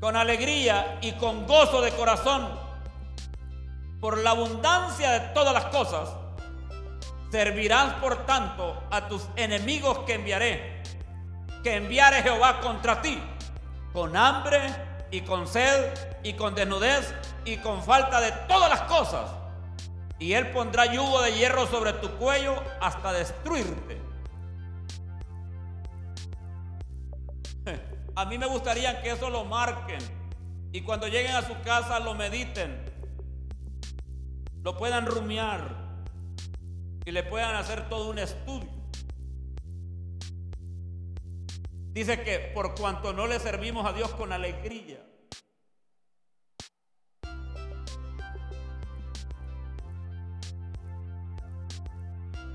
con 0.00 0.16
alegría 0.16 0.98
y 1.00 1.12
con 1.12 1.46
gozo 1.46 1.80
de 1.80 1.92
corazón, 1.92 2.48
por 4.00 4.18
la 4.18 4.30
abundancia 4.30 5.10
de 5.12 5.20
todas 5.34 5.54
las 5.54 5.66
cosas, 5.66 6.10
servirás 7.30 7.94
por 7.94 8.26
tanto 8.26 8.82
a 8.90 9.08
tus 9.08 9.22
enemigos 9.36 10.00
que 10.00 10.14
enviaré, 10.14 10.82
que 11.62 11.76
enviare 11.76 12.22
Jehová 12.22 12.60
contra 12.60 13.00
ti, 13.00 13.20
con 13.92 14.16
hambre 14.16 14.60
y 15.10 15.22
con 15.22 15.46
sed 15.46 15.94
y 16.22 16.34
con 16.34 16.54
desnudez 16.54 17.14
y 17.44 17.56
con 17.58 17.82
falta 17.82 18.20
de 18.20 18.32
todas 18.48 18.68
las 18.68 18.82
cosas. 18.82 19.30
Y 20.18 20.34
él 20.34 20.50
pondrá 20.50 20.86
yugo 20.86 21.22
de 21.22 21.32
hierro 21.32 21.66
sobre 21.66 21.94
tu 21.94 22.10
cuello 22.16 22.54
hasta 22.80 23.12
destruirte. 23.12 24.05
A 28.16 28.24
mí 28.24 28.38
me 28.38 28.46
gustaría 28.46 29.02
que 29.02 29.10
eso 29.10 29.28
lo 29.28 29.44
marquen 29.44 30.00
y 30.72 30.80
cuando 30.80 31.06
lleguen 31.06 31.36
a 31.36 31.42
su 31.42 31.60
casa 31.60 32.00
lo 32.00 32.14
mediten 32.14 32.84
lo 34.62 34.76
puedan 34.76 35.06
rumiar 35.06 35.76
y 37.04 37.12
le 37.12 37.22
puedan 37.22 37.54
hacer 37.54 37.88
todo 37.88 38.10
un 38.10 38.18
estudio. 38.18 38.68
Dice 41.92 42.24
que 42.24 42.50
por 42.52 42.74
cuanto 42.74 43.12
no 43.12 43.28
le 43.28 43.38
servimos 43.38 43.86
a 43.86 43.92
Dios 43.92 44.10
con 44.14 44.32
alegría, 44.32 44.98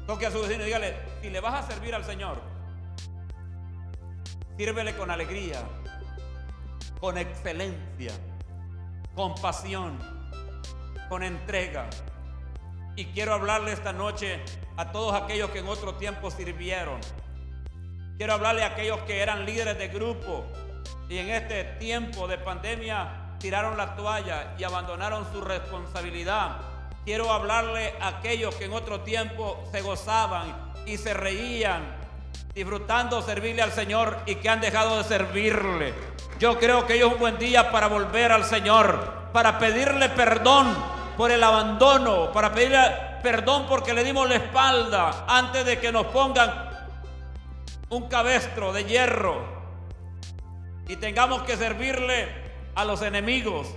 toque 0.06 0.26
a 0.26 0.32
su 0.32 0.42
vecino 0.42 0.64
y 0.64 0.66
dígale, 0.66 0.98
si 1.22 1.30
le 1.30 1.40
vas 1.40 1.64
a 1.64 1.72
servir 1.72 1.96
al 1.96 2.04
Señor, 2.04 2.51
sírvele 4.62 4.96
con 4.96 5.10
alegría, 5.10 5.64
con 7.00 7.18
excelencia, 7.18 8.12
con 9.16 9.34
pasión 9.34 9.98
con 11.10 11.24
entrega. 11.24 11.90
Y 12.96 13.06
quiero 13.06 13.34
hablarle 13.34 13.72
esta 13.72 13.92
noche 13.92 14.40
a 14.78 14.92
todos 14.92 15.16
aquellos 15.16 15.50
que 15.50 15.60
en 15.60 15.68
otro 15.68 15.96
tiempo 15.96 16.30
sirvieron. 16.30 17.02
Quiero 18.18 18.34
hablarle 18.34 18.62
a 18.62 18.68
aquellos 18.68 19.00
que 19.00 19.22
eran 19.22 19.48
líderes 19.48 19.80
de 19.80 19.88
grupo 19.88 20.46
y 21.10 21.18
en 21.18 21.32
este 21.32 21.64
tiempo 21.80 22.28
de 22.28 22.38
pandemia 22.38 23.38
tiraron 23.40 23.76
la 23.78 23.96
toalla 23.96 24.54
y 24.60 24.64
abandonaron 24.64 25.26
su 25.34 25.42
responsabilidad. 25.42 26.60
Quiero 27.04 27.34
hablarle 27.34 27.96
a 28.00 28.10
aquellos 28.10 28.54
que 28.54 28.66
en 28.66 28.74
otro 28.74 29.02
tiempo 29.02 29.68
se 29.72 29.82
gozaban 29.82 30.72
y 30.86 30.98
se 30.98 31.16
reían, 31.16 32.01
disfrutando 32.54 33.22
servirle 33.22 33.62
al 33.62 33.72
Señor 33.72 34.18
y 34.26 34.36
que 34.36 34.50
han 34.50 34.60
dejado 34.62 34.98
de 34.98 35.04
servirle. 35.04 35.94
Yo 36.40 36.60
creo 36.60 36.86
que 36.86 36.94
hoy 36.94 37.00
es 37.00 37.06
un 37.06 37.20
buen 37.20 37.38
día 37.38 37.72
para 37.72 37.88
volver 37.88 38.32
al 38.32 38.44
Señor, 38.44 39.30
para 39.32 39.58
pedirle 39.58 40.10
perdón 40.10 40.76
por 41.16 41.32
el 41.32 41.44
abandono, 41.44 42.32
para 42.32 42.54
pedirle 42.54 42.80
perdón 43.24 43.66
porque 43.70 43.94
le 43.94 44.04
dimos 44.04 44.28
la 44.28 44.36
espalda 44.36 45.26
antes 45.28 45.66
de 45.66 45.80
que 45.80 45.92
nos 45.92 46.08
pongan 46.08 46.52
un 47.90 48.08
cabestro 48.08 48.74
de 48.74 48.86
hierro 48.86 49.62
y 50.88 50.96
tengamos 50.96 51.44
que 51.44 51.56
servirle 51.56 52.28
a 52.76 52.84
los 52.84 53.02
enemigos 53.02 53.68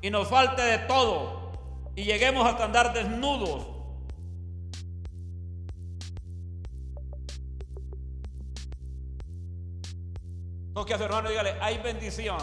y 0.00 0.10
nos 0.10 0.28
falte 0.28 0.62
de 0.62 0.78
todo 0.78 1.52
y 1.96 2.04
lleguemos 2.04 2.46
hasta 2.46 2.64
andar 2.64 2.92
desnudos. 2.92 3.77
Toque 10.78 10.94
a 10.94 10.98
su 10.98 11.02
hermano 11.02 11.26
y 11.26 11.30
dígale, 11.32 11.56
hay 11.60 11.78
bendición 11.78 12.38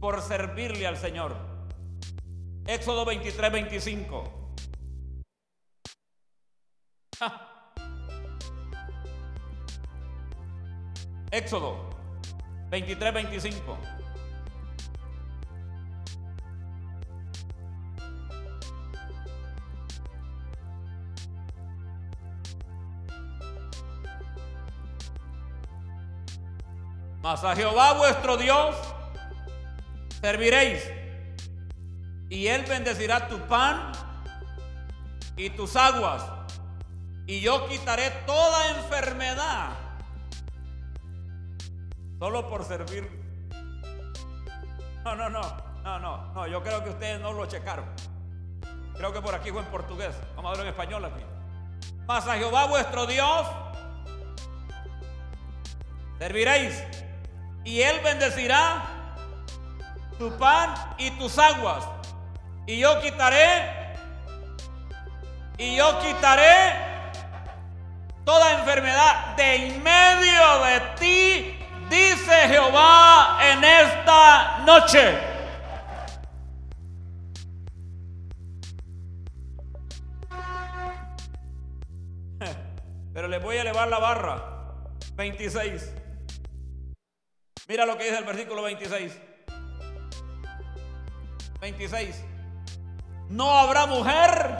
por 0.00 0.20
servirle 0.20 0.88
al 0.88 0.96
Señor. 0.96 1.36
Éxodo 2.66 3.04
23, 3.04 3.52
25. 3.52 4.54
Éxodo 11.30 11.90
23, 12.70 13.14
25. 13.14 13.78
Mas 27.30 27.44
a 27.44 27.54
Jehová 27.54 27.92
vuestro 27.92 28.38
Dios 28.38 28.74
serviréis. 30.22 30.82
Y 32.30 32.46
Él 32.46 32.64
bendecirá 32.66 33.28
tu 33.28 33.38
pan 33.40 33.92
y 35.36 35.50
tus 35.50 35.76
aguas. 35.76 36.22
Y 37.26 37.40
yo 37.42 37.68
quitaré 37.68 38.08
toda 38.24 38.70
enfermedad. 38.78 39.72
Solo 42.18 42.48
por 42.48 42.64
servir. 42.64 43.06
No, 45.04 45.14
no, 45.14 45.28
no, 45.28 45.42
no, 45.84 45.98
no, 45.98 46.32
no. 46.32 46.46
Yo 46.46 46.62
creo 46.62 46.82
que 46.82 46.88
ustedes 46.88 47.20
no 47.20 47.34
lo 47.34 47.44
checaron. 47.44 47.84
Creo 48.96 49.12
que 49.12 49.20
por 49.20 49.34
aquí 49.34 49.50
fue 49.50 49.60
en 49.60 49.66
portugués. 49.66 50.16
Vamos 50.34 50.46
a 50.46 50.50
verlo 50.52 50.62
en 50.62 50.70
español 50.70 51.04
aquí. 51.04 51.22
Mas 52.06 52.26
a 52.26 52.36
Jehová 52.36 52.64
vuestro 52.64 53.06
Dios 53.06 53.46
serviréis. 56.18 56.82
Y 57.64 57.82
Él 57.82 58.00
bendecirá 58.02 58.86
tu 60.18 60.36
pan 60.38 60.74
y 60.98 61.10
tus 61.12 61.38
aguas. 61.38 61.84
Y 62.66 62.78
yo 62.78 63.00
quitaré, 63.00 63.96
y 65.56 65.76
yo 65.76 65.98
quitaré 66.00 66.88
toda 68.24 68.58
enfermedad 68.58 69.36
de 69.36 69.54
en 69.54 69.82
medio 69.82 70.64
de 70.64 70.80
ti, 70.98 71.58
dice 71.88 72.48
Jehová 72.48 73.38
en 73.42 73.64
esta 73.64 74.58
noche. 74.66 75.18
Pero 83.14 83.28
les 83.28 83.42
voy 83.42 83.56
a 83.56 83.62
elevar 83.62 83.88
la 83.88 83.98
barra. 83.98 84.42
26. 85.16 85.97
Mira 87.68 87.84
lo 87.84 87.98
que 87.98 88.04
dice 88.04 88.16
el 88.16 88.24
versículo 88.24 88.62
26. 88.62 89.12
26. 91.60 92.24
No 93.28 93.58
habrá 93.58 93.84
mujer, 93.84 94.56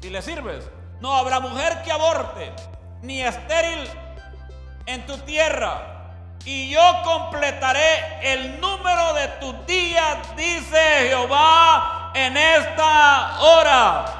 si 0.00 0.08
le 0.08 0.22
sirves, 0.22 0.64
no 1.00 1.14
habrá 1.14 1.40
mujer 1.40 1.82
que 1.82 1.92
aborte, 1.92 2.50
ni 3.02 3.20
estéril 3.20 3.86
en 4.86 5.04
tu 5.04 5.18
tierra. 5.18 6.14
Y 6.46 6.70
yo 6.70 7.02
completaré 7.04 8.32
el 8.32 8.58
número 8.58 9.12
de 9.12 9.28
tus 9.40 9.66
días, 9.66 10.16
dice 10.38 11.08
Jehová, 11.08 12.12
en 12.14 12.34
esta 12.34 13.40
hora. 13.40 14.19